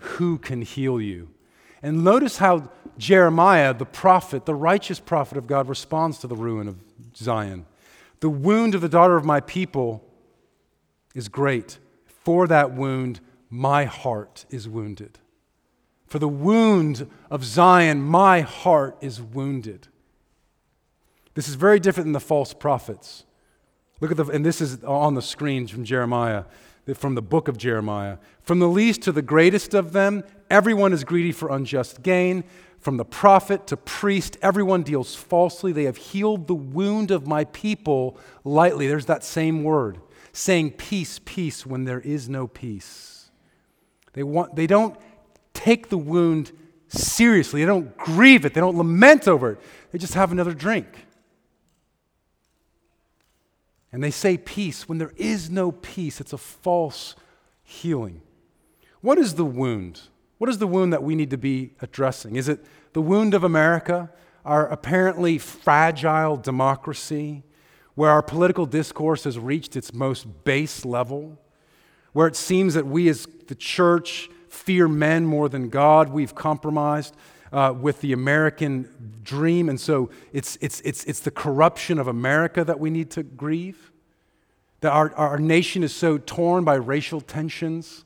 who 0.00 0.38
can 0.38 0.62
heal 0.62 1.00
you? 1.00 1.28
And 1.82 2.04
notice 2.04 2.38
how 2.38 2.70
Jeremiah, 2.98 3.72
the 3.72 3.86
prophet, 3.86 4.44
the 4.44 4.54
righteous 4.54 5.00
prophet 5.00 5.38
of 5.38 5.46
God, 5.46 5.68
responds 5.68 6.18
to 6.18 6.26
the 6.26 6.36
ruin 6.36 6.68
of 6.68 6.76
Zion. 7.16 7.66
The 8.20 8.30
wound 8.30 8.74
of 8.74 8.80
the 8.80 8.88
daughter 8.88 9.16
of 9.16 9.24
my 9.24 9.40
people 9.40 10.04
is 11.14 11.28
great. 11.28 11.78
For 12.06 12.46
that 12.46 12.72
wound, 12.72 13.20
my 13.48 13.84
heart 13.84 14.44
is 14.50 14.68
wounded. 14.68 15.18
For 16.06 16.18
the 16.18 16.28
wound 16.28 17.08
of 17.30 17.44
Zion, 17.44 18.02
my 18.02 18.40
heart 18.40 18.96
is 19.00 19.22
wounded. 19.22 19.88
This 21.34 21.48
is 21.48 21.54
very 21.54 21.80
different 21.80 22.06
than 22.06 22.12
the 22.12 22.20
false 22.20 22.52
prophets. 22.52 23.24
Look 24.00 24.10
at 24.10 24.16
the, 24.16 24.26
and 24.26 24.44
this 24.44 24.60
is 24.60 24.82
on 24.84 25.14
the 25.14 25.22
screens 25.22 25.70
from 25.70 25.84
Jeremiah 25.84 26.44
from 26.94 27.14
the 27.14 27.22
book 27.22 27.48
of 27.48 27.56
Jeremiah. 27.56 28.18
From 28.42 28.58
the 28.58 28.68
least 28.68 29.02
to 29.02 29.12
the 29.12 29.22
greatest 29.22 29.74
of 29.74 29.92
them, 29.92 30.24
everyone 30.50 30.92
is 30.92 31.04
greedy 31.04 31.32
for 31.32 31.50
unjust 31.50 32.02
gain. 32.02 32.44
From 32.78 32.96
the 32.96 33.04
prophet 33.04 33.66
to 33.68 33.76
priest, 33.76 34.38
everyone 34.40 34.82
deals 34.82 35.14
falsely. 35.14 35.72
They 35.72 35.84
have 35.84 35.96
healed 35.96 36.46
the 36.46 36.54
wound 36.54 37.10
of 37.10 37.26
my 37.26 37.44
people 37.44 38.18
lightly. 38.44 38.86
There's 38.86 39.06
that 39.06 39.22
same 39.22 39.62
word, 39.62 39.98
saying 40.32 40.72
peace, 40.72 41.20
peace, 41.24 41.66
when 41.66 41.84
there 41.84 42.00
is 42.00 42.28
no 42.28 42.46
peace. 42.46 43.30
They, 44.14 44.22
want, 44.22 44.56
they 44.56 44.66
don't 44.66 44.96
take 45.52 45.90
the 45.90 45.98
wound 45.98 46.52
seriously, 46.88 47.60
they 47.60 47.66
don't 47.66 47.96
grieve 47.96 48.44
it, 48.44 48.54
they 48.54 48.60
don't 48.60 48.76
lament 48.76 49.28
over 49.28 49.52
it, 49.52 49.60
they 49.92 49.98
just 49.98 50.14
have 50.14 50.32
another 50.32 50.54
drink. 50.54 51.06
And 53.92 54.02
they 54.02 54.10
say 54.10 54.36
peace 54.36 54.88
when 54.88 54.98
there 54.98 55.12
is 55.16 55.50
no 55.50 55.72
peace. 55.72 56.20
It's 56.20 56.32
a 56.32 56.38
false 56.38 57.16
healing. 57.62 58.22
What 59.00 59.18
is 59.18 59.34
the 59.34 59.44
wound 59.44 60.02
What 60.38 60.48
is 60.48 60.56
the 60.56 60.66
wound 60.66 60.94
that 60.94 61.02
we 61.02 61.14
need 61.14 61.28
to 61.30 61.36
be 61.36 61.74
addressing? 61.82 62.36
Is 62.36 62.48
it 62.48 62.64
the 62.94 63.02
wound 63.02 63.34
of 63.34 63.44
America, 63.44 64.10
our 64.42 64.66
apparently 64.68 65.36
fragile 65.36 66.38
democracy, 66.38 67.42
where 67.94 68.08
our 68.08 68.22
political 68.22 68.64
discourse 68.64 69.24
has 69.24 69.38
reached 69.38 69.76
its 69.76 69.92
most 69.92 70.44
base 70.44 70.86
level, 70.86 71.38
where 72.14 72.26
it 72.26 72.36
seems 72.36 72.72
that 72.72 72.86
we 72.86 73.06
as 73.10 73.26
the 73.48 73.54
church 73.54 74.30
fear 74.48 74.88
men 74.88 75.26
more 75.26 75.50
than 75.50 75.68
God, 75.68 76.08
we've 76.08 76.34
compromised 76.34 77.14
uh, 77.52 77.74
with 77.78 78.00
the 78.00 78.12
American 78.12 79.20
dream, 79.22 79.68
and 79.68 79.80
so 79.80 80.10
it's, 80.32 80.56
it's, 80.60 80.80
it's, 80.82 81.04
it's 81.04 81.20
the 81.20 81.30
corruption 81.30 81.98
of 81.98 82.08
America 82.08 82.64
that 82.64 82.78
we 82.78 82.90
need 82.90 83.10
to 83.12 83.22
grieve? 83.22 83.92
That 84.80 84.92
our, 84.92 85.14
our 85.14 85.38
nation 85.38 85.82
is 85.82 85.94
so 85.94 86.18
torn 86.18 86.64
by 86.64 86.74
racial 86.74 87.20
tensions 87.20 88.04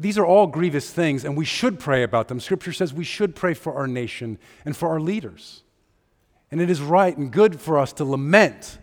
these 0.00 0.18
are 0.18 0.26
all 0.26 0.46
grievous 0.46 0.90
things, 0.90 1.24
and 1.24 1.36
we 1.36 1.44
should 1.44 1.78
pray 1.78 2.02
about 2.02 2.28
them. 2.28 2.40
Scripture 2.40 2.72
says 2.72 2.94
we 2.94 3.04
should 3.04 3.34
pray 3.34 3.54
for 3.54 3.74
our 3.74 3.86
nation 3.86 4.38
and 4.64 4.76
for 4.76 4.88
our 4.88 5.00
leaders. 5.00 5.62
And 6.50 6.60
it 6.60 6.70
is 6.70 6.80
right 6.80 7.16
and 7.16 7.30
good 7.30 7.60
for 7.60 7.78
us 7.78 7.92
to 7.94 8.04
lament 8.04 8.78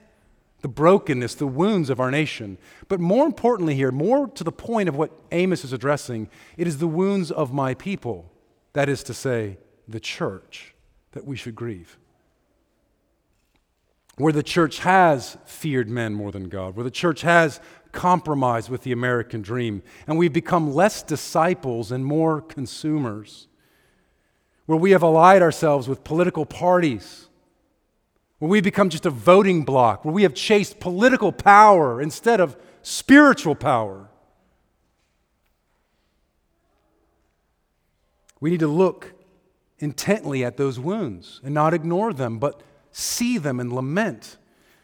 the 0.62 0.68
brokenness, 0.68 1.36
the 1.36 1.48
wounds 1.48 1.90
of 1.90 2.00
our 2.00 2.12
nation. 2.12 2.58
But 2.88 3.00
more 3.00 3.26
importantly, 3.26 3.76
here, 3.76 3.92
more 3.92 4.28
to 4.28 4.44
the 4.44 4.52
point 4.52 4.90
of 4.90 4.96
what 4.96 5.12
Amos 5.32 5.64
is 5.64 5.72
addressing, 5.72 6.30
it 6.58 6.68
is 6.68 6.80
the 6.80 6.88
wounds 6.88 7.32
of 7.32 7.54
my 7.54 7.74
people, 7.74 8.29
that 8.74 8.90
is 8.90 9.04
to 9.04 9.14
say, 9.14 9.58
the 9.88 10.00
church, 10.00 10.74
that 11.12 11.26
we 11.26 11.36
should 11.36 11.56
grieve. 11.56 11.98
Where 14.18 14.34
the 14.34 14.44
church 14.44 14.80
has 14.80 15.38
feared 15.46 15.90
men 15.90 16.14
more 16.14 16.32
than 16.32 16.50
God, 16.50 16.76
where 16.76 16.84
the 16.84 16.92
church 16.92 17.22
has 17.22 17.60
compromised 17.92 18.70
with 18.70 18.84
the 18.84 18.92
American 18.92 19.42
dream, 19.42 19.82
and 20.06 20.18
we've 20.18 20.34
become 20.34 20.74
less 20.74 21.02
disciples 21.02 21.92
and 21.92 22.06
more 22.06 22.42
consumers, 22.42 23.48
where 24.66 24.78
we 24.78 24.92
have 24.92 25.02
allied 25.02 25.42
ourselves 25.42 25.88
with 25.88 26.04
political 26.04 26.46
parties, 26.46 27.28
where 28.38 28.50
we've 28.50 28.64
become 28.64 28.90
just 28.90 29.06
a 29.06 29.10
voting 29.10 29.64
bloc, 29.64 30.06
where 30.06 30.14
we 30.14 30.24
have 30.24 30.34
chased 30.34 30.80
political 30.80 31.32
power 31.32 32.02
instead 32.02 32.40
of 32.40 32.56
spiritual 32.84 33.56
power. 33.56 34.09
We 38.40 38.50
need 38.50 38.60
to 38.62 38.68
look 38.68 39.14
intently 39.80 40.44
at 40.44 40.58
those 40.58 40.80
wounds 40.80 41.42
and 41.44 41.54
not 41.54 41.74
ignore 41.74 42.14
them, 42.14 42.40
but 42.40 42.62
see 42.92 43.38
them 43.38 43.60
and 43.60 43.72
lament 43.72 44.38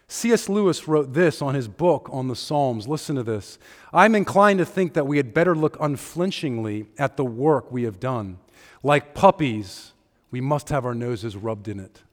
C.S. 0.08 0.50
Lewis 0.50 0.88
wrote 0.88 1.14
this 1.14 1.42
on 1.42 1.56
his 1.56 1.68
book 1.68 2.10
on 2.12 2.28
the 2.28 2.36
Psalms. 2.36 2.88
Listen 2.88 3.16
to 3.16 3.24
this. 3.24 3.58
I'm 3.92 4.14
inclined 4.14 4.60
to 4.60 4.66
think 4.66 4.94
that 4.94 5.08
we 5.08 5.18
had 5.18 5.34
better 5.34 5.56
look 5.56 5.78
unflinchingly 5.80 6.88
at 6.98 7.18
the 7.18 7.26
work 7.26 7.72
we 7.72 7.84
have 7.84 8.00
done. 8.00 8.38
Like 8.84 9.16
puppies, 9.16 9.94
we 10.30 10.42
must 10.42 10.70
have 10.70 10.86
our 10.86 10.94
noses 10.94 11.36
rubbed 11.36 11.68
in 11.68 11.80
it. 11.80 12.04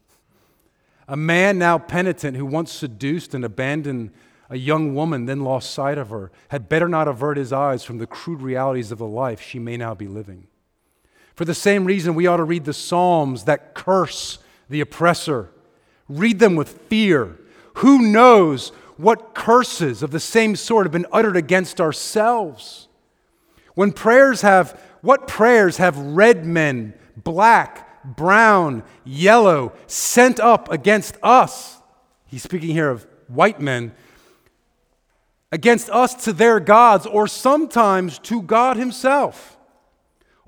A 1.07 1.17
man 1.17 1.59
now 1.59 1.77
penitent 1.79 2.37
who 2.37 2.47
once 2.47 2.73
seduced 2.73 3.35
and 3.35 3.45
abandoned 3.45 4.11
a 4.49 4.57
young 4.57 4.95
woman, 4.95 5.27
then 5.27 5.41
lost 5.41 5.71
sight 5.73 5.99
of 5.99 6.11
her, 6.11 6.31
had 6.49 6.69
better 6.69 6.89
not 6.89 7.09
avert 7.09 7.37
his 7.37 7.53
eyes 7.53 7.85
from 7.85 7.99
the 7.99 8.07
crude 8.07 8.41
realities 8.41 8.93
of 8.93 8.99
the 8.99 9.07
life 9.07 9.41
she 9.41 9.59
may 9.59 9.77
now 9.77 9.95
be 9.95 10.07
living. 10.07 10.47
For 11.43 11.47
the 11.47 11.55
same 11.55 11.87
reason, 11.87 12.15
we 12.15 12.29
ought 12.29 12.37
to 12.37 12.45
read 12.45 12.67
the 12.67 12.73
Psalms 12.73 13.47
that 13.47 13.75
curse 13.75 14.39
the 14.71 14.81
oppressor. 14.81 15.51
Read 16.09 16.39
them 16.39 16.55
with 16.55 16.83
fear 16.83 17.37
who 17.79 17.99
knows 18.13 18.69
what 18.97 19.35
curses 19.35 20.05
of 20.05 20.13
the 20.13 20.21
same 20.21 20.55
sort 20.55 20.87
have 20.87 20.93
been 20.93 21.05
uttered 21.11 21.37
against 21.37 21.81
ourselves? 21.81 22.87
When 23.75 23.91
prayers 23.91 24.43
have, 24.43 24.81
what 25.01 25.27
prayers 25.27 25.79
have 25.79 25.99
red 25.99 26.47
men, 26.47 26.95
black, 27.17 28.05
brown, 28.05 28.85
yellow, 29.03 29.73
sent 29.89 30.39
up 30.39 30.71
against 30.71 31.17
us? 31.25 31.83
He's 32.29 32.45
speaking 32.45 32.71
here 32.71 32.89
of 32.89 33.05
white 33.27 33.61
men, 33.61 33.97
against 35.51 35.91
us 35.91 36.15
to 36.23 36.33
their 36.33 36.61
gods, 36.61 37.05
or 37.05 37.27
sometimes 37.27 38.21
to 38.21 38.43
God 38.43 38.77
Himself. 38.77 39.59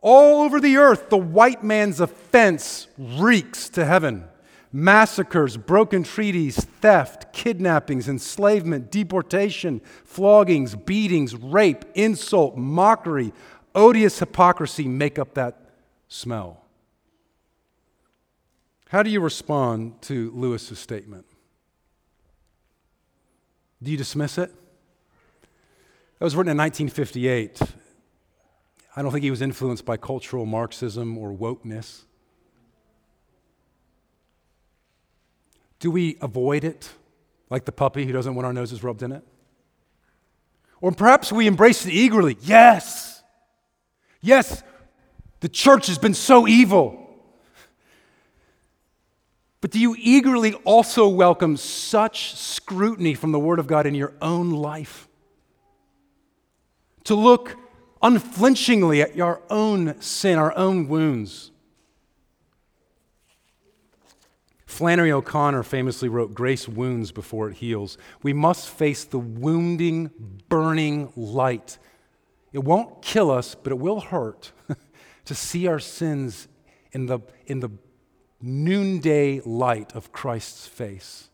All 0.06 0.42
over 0.42 0.60
the 0.60 0.76
earth, 0.76 1.08
the 1.08 1.16
white 1.16 1.64
man's 1.64 1.98
offense 1.98 2.88
reeks 2.98 3.70
to 3.70 3.86
heaven 3.86 4.28
massacres, 4.70 5.56
broken 5.56 6.02
treaties, 6.02 6.56
theft, 6.56 7.32
kidnappings, 7.32 8.08
enslavement, 8.08 8.90
deportation, 8.90 9.80
floggings, 10.04 10.74
beatings, 10.74 11.34
rape, 11.34 11.84
insult, 11.94 12.56
mockery, 12.56 13.32
odious 13.74 14.18
hypocrisy 14.18 14.88
make 14.88 15.18
up 15.18 15.34
that 15.34 15.70
smell. 16.08 16.64
How 18.88 19.02
do 19.04 19.10
you 19.10 19.20
respond 19.20 20.02
to 20.02 20.32
Lewis's 20.34 20.80
statement? 20.80 21.24
Do 23.80 23.92
you 23.92 23.96
dismiss 23.96 24.36
it? 24.38 24.50
It 26.20 26.24
was 26.24 26.34
written 26.34 26.50
in 26.50 26.58
1958. 26.58 27.83
I 28.96 29.02
don't 29.02 29.10
think 29.10 29.24
he 29.24 29.30
was 29.30 29.42
influenced 29.42 29.84
by 29.84 29.96
cultural 29.96 30.46
Marxism 30.46 31.18
or 31.18 31.32
wokeness. 31.32 32.02
Do 35.80 35.90
we 35.90 36.16
avoid 36.20 36.64
it 36.64 36.90
like 37.50 37.64
the 37.64 37.72
puppy 37.72 38.06
who 38.06 38.12
doesn't 38.12 38.34
want 38.34 38.46
our 38.46 38.52
noses 38.52 38.82
rubbed 38.82 39.02
in 39.02 39.12
it? 39.12 39.22
Or 40.80 40.92
perhaps 40.92 41.32
we 41.32 41.46
embrace 41.46 41.84
it 41.86 41.92
eagerly. 41.92 42.36
Yes. 42.40 43.22
Yes, 44.20 44.62
the 45.40 45.48
church 45.48 45.88
has 45.88 45.98
been 45.98 46.14
so 46.14 46.48
evil. 46.48 47.00
But 49.60 49.70
do 49.70 49.78
you 49.78 49.94
eagerly 49.98 50.54
also 50.64 51.08
welcome 51.08 51.56
such 51.56 52.34
scrutiny 52.34 53.14
from 53.14 53.32
the 53.32 53.38
Word 53.38 53.58
of 53.58 53.66
God 53.66 53.86
in 53.86 53.94
your 53.94 54.14
own 54.22 54.50
life? 54.50 55.08
To 57.04 57.14
look 57.14 57.56
unflinchingly 58.04 59.02
at 59.02 59.18
our 59.18 59.42
own 59.50 60.00
sin, 60.00 60.38
our 60.38 60.56
own 60.56 60.86
wounds 60.86 61.50
Flannery 64.74 65.12
O'Connor 65.12 65.62
famously 65.62 66.08
wrote, 66.08 66.34
Grace 66.34 66.68
wounds 66.68 67.12
before 67.12 67.48
it 67.48 67.58
heals. 67.58 67.96
We 68.24 68.32
must 68.32 68.68
face 68.68 69.04
the 69.04 69.20
wounding, 69.20 70.10
burning 70.48 71.12
light. 71.14 71.78
It 72.52 72.64
won't 72.64 73.00
kill 73.00 73.30
us, 73.30 73.54
but 73.54 73.70
it 73.70 73.78
will 73.78 74.00
hurt 74.00 74.50
to 75.26 75.34
see 75.34 75.68
our 75.68 75.78
sins 75.78 76.48
in 76.90 77.06
the, 77.06 77.20
in 77.46 77.60
the 77.60 77.70
noonday 78.42 79.42
light 79.44 79.94
of 79.94 80.10
Christ's 80.10 80.66
face. 80.66 81.30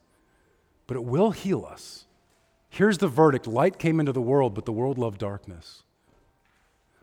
But 0.87 0.99
it 0.99 1.05
will 1.05 1.31
heal 1.31 1.65
us. 1.65 2.05
Here's 2.69 2.99
the 2.99 3.09
verdict 3.09 3.47
light 3.47 3.79
came 3.79 4.01
into 4.01 4.13
the 4.13 4.21
world, 4.21 4.55
but 4.55 4.67
the 4.67 4.73
world 4.73 4.99
loved 4.99 5.19
darkness. 5.19 5.83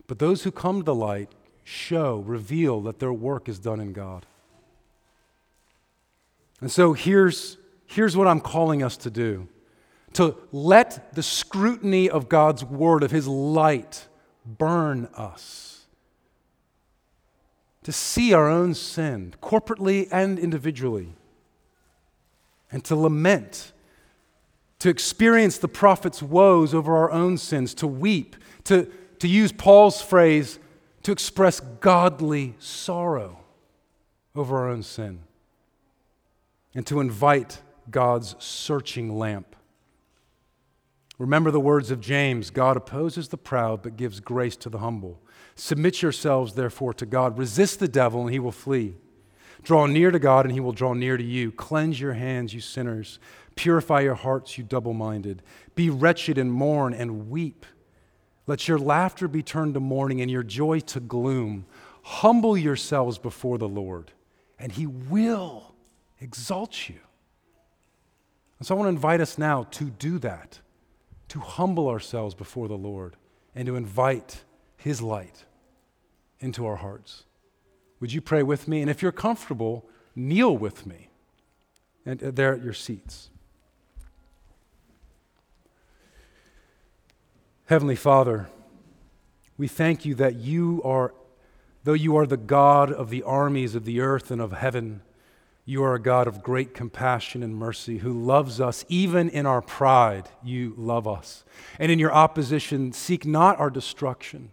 But 0.08 0.18
those 0.18 0.42
who 0.42 0.50
come 0.50 0.80
to 0.80 0.84
the 0.84 0.94
light 0.94 1.30
show, 1.62 2.24
reveal 2.26 2.80
that 2.80 2.98
their 2.98 3.12
work 3.12 3.48
is 3.48 3.58
done 3.58 3.78
in 3.78 3.92
God. 3.92 4.24
And 6.60 6.72
so 6.72 6.94
here's, 6.94 7.58
here's 7.86 8.16
what 8.16 8.26
I'm 8.26 8.40
calling 8.40 8.82
us 8.82 8.96
to 8.98 9.10
do 9.10 9.46
to 10.14 10.34
let 10.50 11.14
the 11.14 11.22
scrutiny 11.22 12.08
of 12.08 12.30
God's 12.30 12.64
word, 12.64 13.02
of 13.02 13.10
his 13.10 13.28
light, 13.28 14.08
burn 14.46 15.06
us. 15.14 15.86
To 17.82 17.92
see 17.92 18.32
our 18.32 18.48
own 18.48 18.72
sin, 18.72 19.34
corporately 19.42 20.08
and 20.10 20.38
individually, 20.38 21.12
and 22.72 22.82
to 22.84 22.96
lament, 22.96 23.72
to 24.78 24.88
experience 24.88 25.58
the 25.58 25.68
prophet's 25.68 26.22
woes 26.22 26.72
over 26.72 26.96
our 26.96 27.10
own 27.10 27.36
sins, 27.36 27.74
to 27.74 27.86
weep, 27.86 28.36
to, 28.64 28.90
to 29.20 29.28
use 29.28 29.52
Paul's 29.52 30.00
phrase, 30.00 30.58
to 31.02 31.12
express 31.12 31.60
godly 31.60 32.54
sorrow 32.58 33.38
over 34.34 34.58
our 34.58 34.68
own 34.68 34.82
sin 34.82 35.20
and 36.74 36.86
to 36.86 37.00
invite 37.00 37.60
God's 37.90 38.36
searching 38.38 39.18
lamp. 39.18 39.56
Remember 41.18 41.50
the 41.50 41.60
words 41.60 41.90
of 41.90 42.00
James 42.00 42.50
God 42.50 42.76
opposes 42.76 43.28
the 43.28 43.36
proud, 43.36 43.82
but 43.82 43.96
gives 43.96 44.20
grace 44.20 44.56
to 44.56 44.68
the 44.68 44.78
humble. 44.78 45.20
Submit 45.56 46.02
yourselves, 46.02 46.54
therefore, 46.54 46.94
to 46.94 47.06
God. 47.06 47.36
Resist 47.36 47.80
the 47.80 47.88
devil, 47.88 48.22
and 48.22 48.30
he 48.30 48.38
will 48.38 48.52
flee. 48.52 48.94
Draw 49.64 49.86
near 49.86 50.12
to 50.12 50.20
God, 50.20 50.44
and 50.44 50.54
he 50.54 50.60
will 50.60 50.72
draw 50.72 50.92
near 50.94 51.16
to 51.16 51.24
you. 51.24 51.50
Cleanse 51.50 52.00
your 52.00 52.12
hands, 52.12 52.54
you 52.54 52.60
sinners. 52.60 53.18
Purify 53.56 54.00
your 54.00 54.14
hearts, 54.14 54.56
you 54.56 54.62
double 54.62 54.94
minded. 54.94 55.42
Be 55.74 55.90
wretched 55.90 56.38
and 56.38 56.52
mourn 56.52 56.94
and 56.94 57.28
weep. 57.28 57.66
Let 58.48 58.66
your 58.66 58.78
laughter 58.78 59.28
be 59.28 59.42
turned 59.42 59.74
to 59.74 59.80
mourning 59.80 60.20
and 60.20 60.30
your 60.30 60.42
joy 60.42 60.80
to 60.80 61.00
gloom. 61.00 61.66
Humble 62.02 62.56
yourselves 62.56 63.18
before 63.18 63.58
the 63.58 63.68
Lord, 63.68 64.10
and 64.58 64.72
he 64.72 64.86
will 64.86 65.74
exalt 66.20 66.88
you. 66.88 66.98
And 68.58 68.66
so 68.66 68.74
I 68.74 68.78
want 68.78 68.86
to 68.86 68.96
invite 68.96 69.20
us 69.20 69.36
now 69.36 69.64
to 69.72 69.84
do 69.84 70.18
that, 70.20 70.60
to 71.28 71.40
humble 71.40 71.88
ourselves 71.88 72.34
before 72.34 72.68
the 72.68 72.76
Lord 72.76 73.16
and 73.54 73.66
to 73.66 73.76
invite 73.76 74.44
His 74.76 75.02
light 75.02 75.44
into 76.40 76.64
our 76.66 76.76
hearts. 76.76 77.24
Would 78.00 78.12
you 78.12 78.20
pray 78.20 78.42
with 78.42 78.66
me? 78.66 78.80
And 78.80 78.90
if 78.90 79.02
you're 79.02 79.12
comfortable, 79.12 79.84
kneel 80.16 80.56
with 80.56 80.86
me 80.86 81.10
and 82.06 82.22
uh, 82.22 82.30
there 82.30 82.54
at 82.54 82.64
your 82.64 82.72
seats. 82.72 83.30
Heavenly 87.68 87.96
Father, 87.96 88.48
we 89.58 89.68
thank 89.68 90.06
you 90.06 90.14
that 90.14 90.36
you 90.36 90.80
are, 90.86 91.12
though 91.84 91.92
you 91.92 92.16
are 92.16 92.26
the 92.26 92.38
God 92.38 92.90
of 92.90 93.10
the 93.10 93.22
armies 93.22 93.74
of 93.74 93.84
the 93.84 94.00
earth 94.00 94.30
and 94.30 94.40
of 94.40 94.52
heaven, 94.52 95.02
you 95.66 95.84
are 95.84 95.94
a 95.94 96.00
God 96.00 96.26
of 96.26 96.42
great 96.42 96.72
compassion 96.72 97.42
and 97.42 97.54
mercy 97.54 97.98
who 97.98 98.10
loves 98.10 98.58
us 98.58 98.86
even 98.88 99.28
in 99.28 99.44
our 99.44 99.60
pride. 99.60 100.30
You 100.42 100.72
love 100.78 101.06
us. 101.06 101.44
And 101.78 101.92
in 101.92 101.98
your 101.98 102.10
opposition, 102.10 102.94
seek 102.94 103.26
not 103.26 103.60
our 103.60 103.68
destruction, 103.68 104.50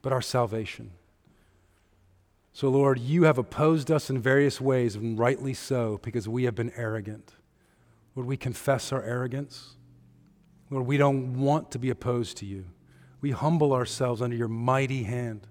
but 0.00 0.14
our 0.14 0.22
salvation. 0.22 0.92
So, 2.54 2.70
Lord, 2.70 3.00
you 3.00 3.24
have 3.24 3.36
opposed 3.36 3.90
us 3.90 4.08
in 4.08 4.18
various 4.18 4.62
ways, 4.62 4.96
and 4.96 5.18
rightly 5.18 5.52
so, 5.52 6.00
because 6.02 6.26
we 6.26 6.44
have 6.44 6.54
been 6.54 6.72
arrogant. 6.74 7.34
Would 8.14 8.24
we 8.24 8.38
confess 8.38 8.92
our 8.92 9.02
arrogance. 9.02 9.76
Lord, 10.72 10.86
we 10.86 10.96
don't 10.96 11.38
want 11.38 11.70
to 11.72 11.78
be 11.78 11.90
opposed 11.90 12.38
to 12.38 12.46
you. 12.46 12.64
We 13.20 13.30
humble 13.30 13.72
ourselves 13.72 14.22
under 14.22 14.36
your 14.36 14.48
mighty 14.48 15.04
hand. 15.04 15.46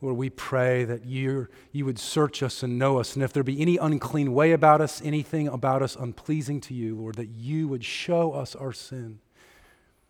Lord, 0.00 0.16
we 0.16 0.30
pray 0.30 0.84
that 0.84 1.04
you 1.04 1.48
you 1.70 1.84
would 1.84 1.98
search 1.98 2.42
us 2.42 2.62
and 2.62 2.78
know 2.78 2.98
us. 2.98 3.14
And 3.14 3.22
if 3.22 3.32
there 3.32 3.42
be 3.42 3.60
any 3.60 3.76
unclean 3.76 4.34
way 4.34 4.52
about 4.52 4.80
us, 4.80 5.00
anything 5.02 5.48
about 5.48 5.82
us 5.82 5.96
unpleasing 5.96 6.60
to 6.62 6.74
you, 6.74 6.96
Lord, 6.96 7.14
that 7.14 7.28
you 7.28 7.68
would 7.68 7.84
show 7.84 8.32
us 8.32 8.56
our 8.56 8.72
sin, 8.72 9.20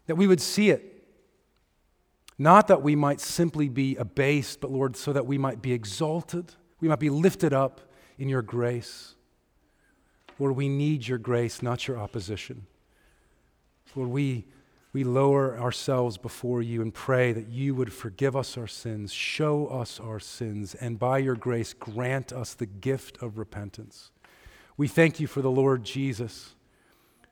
that 0.06 0.16
we 0.16 0.26
would 0.26 0.40
see 0.40 0.70
it 0.70 0.94
not 2.38 2.68
that 2.68 2.82
we 2.82 2.96
might 2.96 3.20
simply 3.20 3.68
be 3.68 3.96
abased, 3.96 4.60
but 4.60 4.70
Lord, 4.70 4.96
so 4.96 5.12
that 5.12 5.26
we 5.26 5.38
might 5.38 5.62
be 5.62 5.72
exalted, 5.72 6.54
we 6.80 6.88
might 6.88 6.98
be 6.98 7.10
lifted 7.10 7.52
up 7.52 7.80
in 8.18 8.28
your 8.28 8.42
grace. 8.42 9.14
Lord, 10.38 10.56
we 10.56 10.68
need 10.68 11.06
your 11.06 11.18
grace, 11.18 11.62
not 11.62 11.86
your 11.86 11.98
opposition. 11.98 12.66
Lord, 13.96 14.10
we, 14.10 14.46
we 14.92 15.04
lower 15.04 15.58
ourselves 15.58 16.18
before 16.18 16.62
you 16.62 16.82
and 16.82 16.92
pray 16.92 17.32
that 17.32 17.48
you 17.48 17.74
would 17.74 17.92
forgive 17.92 18.36
us 18.36 18.56
our 18.56 18.66
sins, 18.66 19.12
show 19.12 19.66
us 19.66 20.00
our 20.00 20.20
sins, 20.20 20.74
and 20.74 20.98
by 20.98 21.18
your 21.18 21.36
grace 21.36 21.72
grant 21.72 22.32
us 22.32 22.54
the 22.54 22.66
gift 22.66 23.20
of 23.22 23.38
repentance. 23.38 24.10
We 24.76 24.88
thank 24.88 25.20
you 25.20 25.26
for 25.26 25.42
the 25.42 25.50
Lord 25.50 25.84
Jesus, 25.84 26.54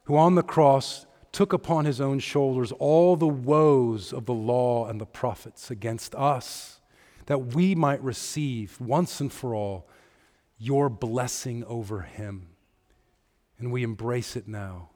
who 0.04 0.16
on 0.16 0.34
the 0.34 0.42
cross 0.42 1.06
took 1.32 1.52
upon 1.52 1.84
his 1.84 2.00
own 2.00 2.18
shoulders 2.18 2.72
all 2.72 3.16
the 3.16 3.26
woes 3.26 4.12
of 4.12 4.26
the 4.26 4.34
law 4.34 4.86
and 4.86 5.00
the 5.00 5.06
prophets 5.06 5.70
against 5.70 6.14
us, 6.14 6.80
that 7.26 7.54
we 7.54 7.74
might 7.74 8.02
receive 8.02 8.80
once 8.80 9.20
and 9.20 9.32
for 9.32 9.54
all 9.54 9.88
your 10.58 10.88
blessing 10.88 11.64
over 11.64 12.02
him. 12.02 12.48
And 13.58 13.72
we 13.72 13.82
embrace 13.82 14.36
it 14.36 14.46
now. 14.46 14.90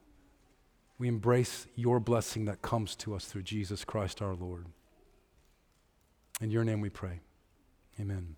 We 0.99 1.07
embrace 1.07 1.67
your 1.75 1.99
blessing 1.99 2.45
that 2.45 2.61
comes 2.61 2.95
to 2.97 3.13
us 3.13 3.25
through 3.25 3.43
Jesus 3.43 3.85
Christ 3.85 4.21
our 4.21 4.35
Lord. 4.35 4.67
In 6.41 6.49
your 6.49 6.63
name 6.63 6.81
we 6.81 6.89
pray. 6.89 7.21
Amen. 7.99 8.35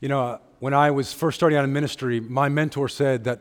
You 0.00 0.08
know, 0.08 0.20
uh, 0.22 0.38
when 0.60 0.74
I 0.74 0.92
was 0.92 1.12
first 1.12 1.36
starting 1.36 1.58
out 1.58 1.64
in 1.64 1.72
ministry, 1.72 2.20
my 2.20 2.48
mentor 2.48 2.88
said 2.88 3.24
that 3.24 3.40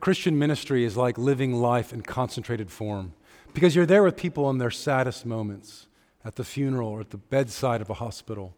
Christian 0.00 0.38
ministry 0.38 0.84
is 0.84 0.96
like 0.96 1.18
living 1.18 1.60
life 1.60 1.92
in 1.92 2.00
concentrated 2.00 2.70
form 2.70 3.12
because 3.52 3.76
you're 3.76 3.86
there 3.86 4.02
with 4.02 4.16
people 4.16 4.48
in 4.48 4.56
their 4.56 4.70
saddest 4.70 5.26
moments 5.26 5.86
at 6.24 6.36
the 6.36 6.44
funeral 6.44 6.88
or 6.88 7.00
at 7.00 7.10
the 7.10 7.18
bedside 7.18 7.82
of 7.82 7.90
a 7.90 7.94
hospital. 7.94 8.56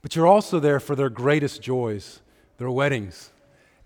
But 0.00 0.14
you're 0.14 0.28
also 0.28 0.60
there 0.60 0.78
for 0.78 0.94
their 0.94 1.08
greatest 1.08 1.60
joys, 1.60 2.20
their 2.58 2.70
weddings, 2.70 3.30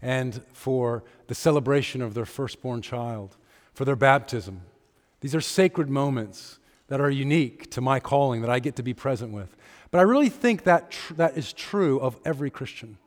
and 0.03 0.43
for 0.53 1.03
the 1.29 1.35
celebration 1.35 2.03
of 2.03 2.13
their 2.13 2.27
firstborn 2.27 2.83
child, 2.83 3.37
for 3.73 3.87
their 3.87 3.97
baptism. 3.97 4.61
These 5.21 5.35
are 5.35 5.41
sacred 5.41 5.89
moments 5.89 6.59
that 6.89 7.01
are 7.01 7.11
unique 7.11 7.71
to 7.71 7.81
my 7.81 7.99
calling 7.99 8.43
that 8.43 8.51
I 8.51 8.59
get 8.59 8.77
to 8.77 8.83
be 8.83 8.95
present 8.95 9.33
with. 9.33 9.57
But 9.91 9.99
I 10.01 10.03
really 10.03 10.29
think 10.29 10.65
that 10.65 10.91
tr- 10.91 11.15
that 11.15 11.39
is 11.39 11.55
true 11.55 11.99
of 12.01 12.19
every 12.25 12.51
Christian. 12.51 12.99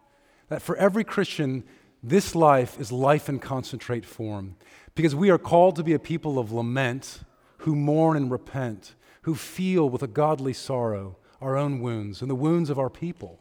That 0.49 0.61
for 0.61 0.75
every 0.75 1.03
Christian, 1.03 1.63
this 2.03 2.35
life 2.35 2.79
is 2.79 2.91
life 2.91 3.29
in 3.29 3.39
concentrate 3.39 4.05
form. 4.05 4.55
Because 4.95 5.15
we 5.15 5.29
are 5.29 5.37
called 5.37 5.75
to 5.77 5.83
be 5.83 5.93
a 5.93 5.99
people 5.99 6.37
of 6.37 6.51
lament 6.51 7.21
who 7.59 7.75
mourn 7.75 8.17
and 8.17 8.29
repent, 8.29 8.95
who 9.23 9.35
feel 9.35 9.89
with 9.89 10.03
a 10.03 10.07
godly 10.07 10.53
sorrow 10.53 11.17
our 11.41 11.55
own 11.55 11.79
wounds 11.79 12.21
and 12.21 12.29
the 12.29 12.35
wounds 12.35 12.69
of 12.69 12.79
our 12.79 12.89
people. 12.89 13.39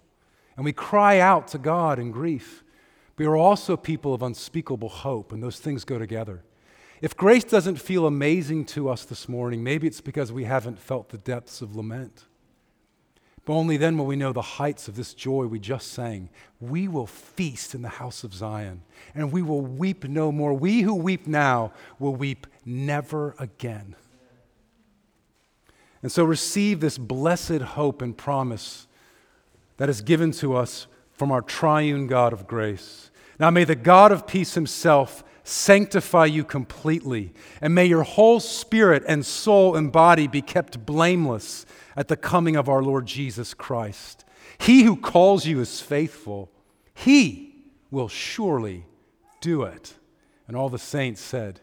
And 0.56 0.64
we 0.64 0.72
cry 0.72 1.18
out 1.18 1.48
to 1.48 1.58
God 1.58 1.98
in 1.98 2.10
grief. 2.10 2.64
We 3.16 3.26
are 3.26 3.36
also 3.36 3.76
people 3.76 4.14
of 4.14 4.22
unspeakable 4.22 4.88
hope, 4.88 5.32
and 5.32 5.42
those 5.42 5.58
things 5.58 5.84
go 5.84 5.98
together. 5.98 6.44
If 7.00 7.16
grace 7.16 7.44
doesn't 7.44 7.76
feel 7.76 8.06
amazing 8.06 8.66
to 8.66 8.88
us 8.88 9.04
this 9.04 9.28
morning, 9.28 9.62
maybe 9.62 9.86
it's 9.86 10.00
because 10.00 10.32
we 10.32 10.44
haven't 10.44 10.78
felt 10.78 11.08
the 11.08 11.18
depths 11.18 11.60
of 11.60 11.76
lament. 11.76 12.24
But 13.48 13.54
only 13.54 13.78
then 13.78 13.96
will 13.96 14.04
we 14.04 14.14
know 14.14 14.34
the 14.34 14.42
heights 14.42 14.88
of 14.88 14.96
this 14.96 15.14
joy 15.14 15.46
we 15.46 15.58
just 15.58 15.90
sang. 15.92 16.28
We 16.60 16.86
will 16.86 17.06
feast 17.06 17.74
in 17.74 17.80
the 17.80 17.88
house 17.88 18.22
of 18.22 18.34
Zion, 18.34 18.82
and 19.14 19.32
we 19.32 19.40
will 19.40 19.62
weep 19.62 20.04
no 20.04 20.30
more. 20.30 20.52
We 20.52 20.82
who 20.82 20.94
weep 20.94 21.26
now 21.26 21.72
will 21.98 22.14
weep 22.14 22.46
never 22.66 23.34
again. 23.38 23.96
And 26.02 26.12
so 26.12 26.24
receive 26.24 26.80
this 26.80 26.98
blessed 26.98 27.62
hope 27.62 28.02
and 28.02 28.14
promise 28.14 28.86
that 29.78 29.88
is 29.88 30.02
given 30.02 30.32
to 30.32 30.54
us 30.54 30.86
from 31.14 31.32
our 31.32 31.40
triune 31.40 32.06
God 32.06 32.34
of 32.34 32.46
grace. 32.46 33.10
Now 33.40 33.48
may 33.48 33.64
the 33.64 33.74
God 33.74 34.12
of 34.12 34.26
peace 34.26 34.52
himself 34.52 35.24
sanctify 35.48 36.26
you 36.26 36.44
completely, 36.44 37.32
and 37.60 37.74
may 37.74 37.86
your 37.86 38.02
whole 38.02 38.38
spirit 38.38 39.02
and 39.08 39.24
soul 39.24 39.76
and 39.76 39.90
body 39.90 40.26
be 40.26 40.42
kept 40.42 40.84
blameless 40.84 41.64
at 41.96 42.08
the 42.08 42.16
coming 42.16 42.54
of 42.54 42.68
our 42.68 42.82
Lord 42.82 43.06
Jesus 43.06 43.54
Christ. 43.54 44.24
He 44.58 44.82
who 44.82 44.96
calls 44.96 45.46
you 45.46 45.60
is 45.60 45.80
faithful, 45.80 46.50
he 46.94 47.54
will 47.90 48.08
surely 48.08 48.84
do 49.40 49.62
it. 49.62 49.94
And 50.46 50.56
all 50.56 50.68
the 50.68 50.78
saints 50.78 51.20
said, 51.20 51.60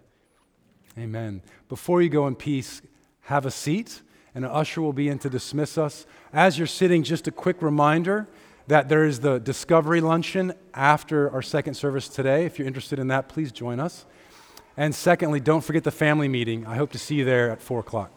Amen. 0.97 1.41
Before 1.67 2.01
you 2.01 2.09
go 2.09 2.25
in 2.25 2.35
peace, 2.35 2.81
have 3.21 3.45
a 3.45 3.51
seat, 3.51 4.01
and 4.33 4.45
an 4.45 4.51
usher 4.51 4.81
will 4.81 4.93
be 4.93 5.09
in 5.09 5.19
to 5.19 5.29
dismiss 5.29 5.77
us. 5.77 6.05
As 6.33 6.57
you're 6.57 6.67
sitting, 6.67 7.03
just 7.03 7.27
a 7.27 7.31
quick 7.31 7.61
reminder 7.61 8.27
that 8.67 8.89
there 8.89 9.05
is 9.05 9.19
the 9.19 9.39
Discovery 9.39 10.01
Luncheon 10.01 10.53
after 10.73 11.29
our 11.29 11.41
second 11.41 11.75
service 11.75 12.07
today. 12.07 12.45
If 12.45 12.57
you're 12.57 12.67
interested 12.67 12.97
in 12.99 13.07
that, 13.09 13.29
please 13.29 13.51
join 13.51 13.79
us. 13.79 14.05
And 14.77 14.93
secondly, 14.93 15.39
don't 15.39 15.61
forget 15.61 15.83
the 15.83 15.91
family 15.91 16.27
meeting. 16.27 16.65
I 16.65 16.75
hope 16.75 16.91
to 16.93 16.99
see 16.99 17.15
you 17.15 17.25
there 17.25 17.51
at 17.51 17.61
4 17.61 17.79
o'clock. 17.79 18.11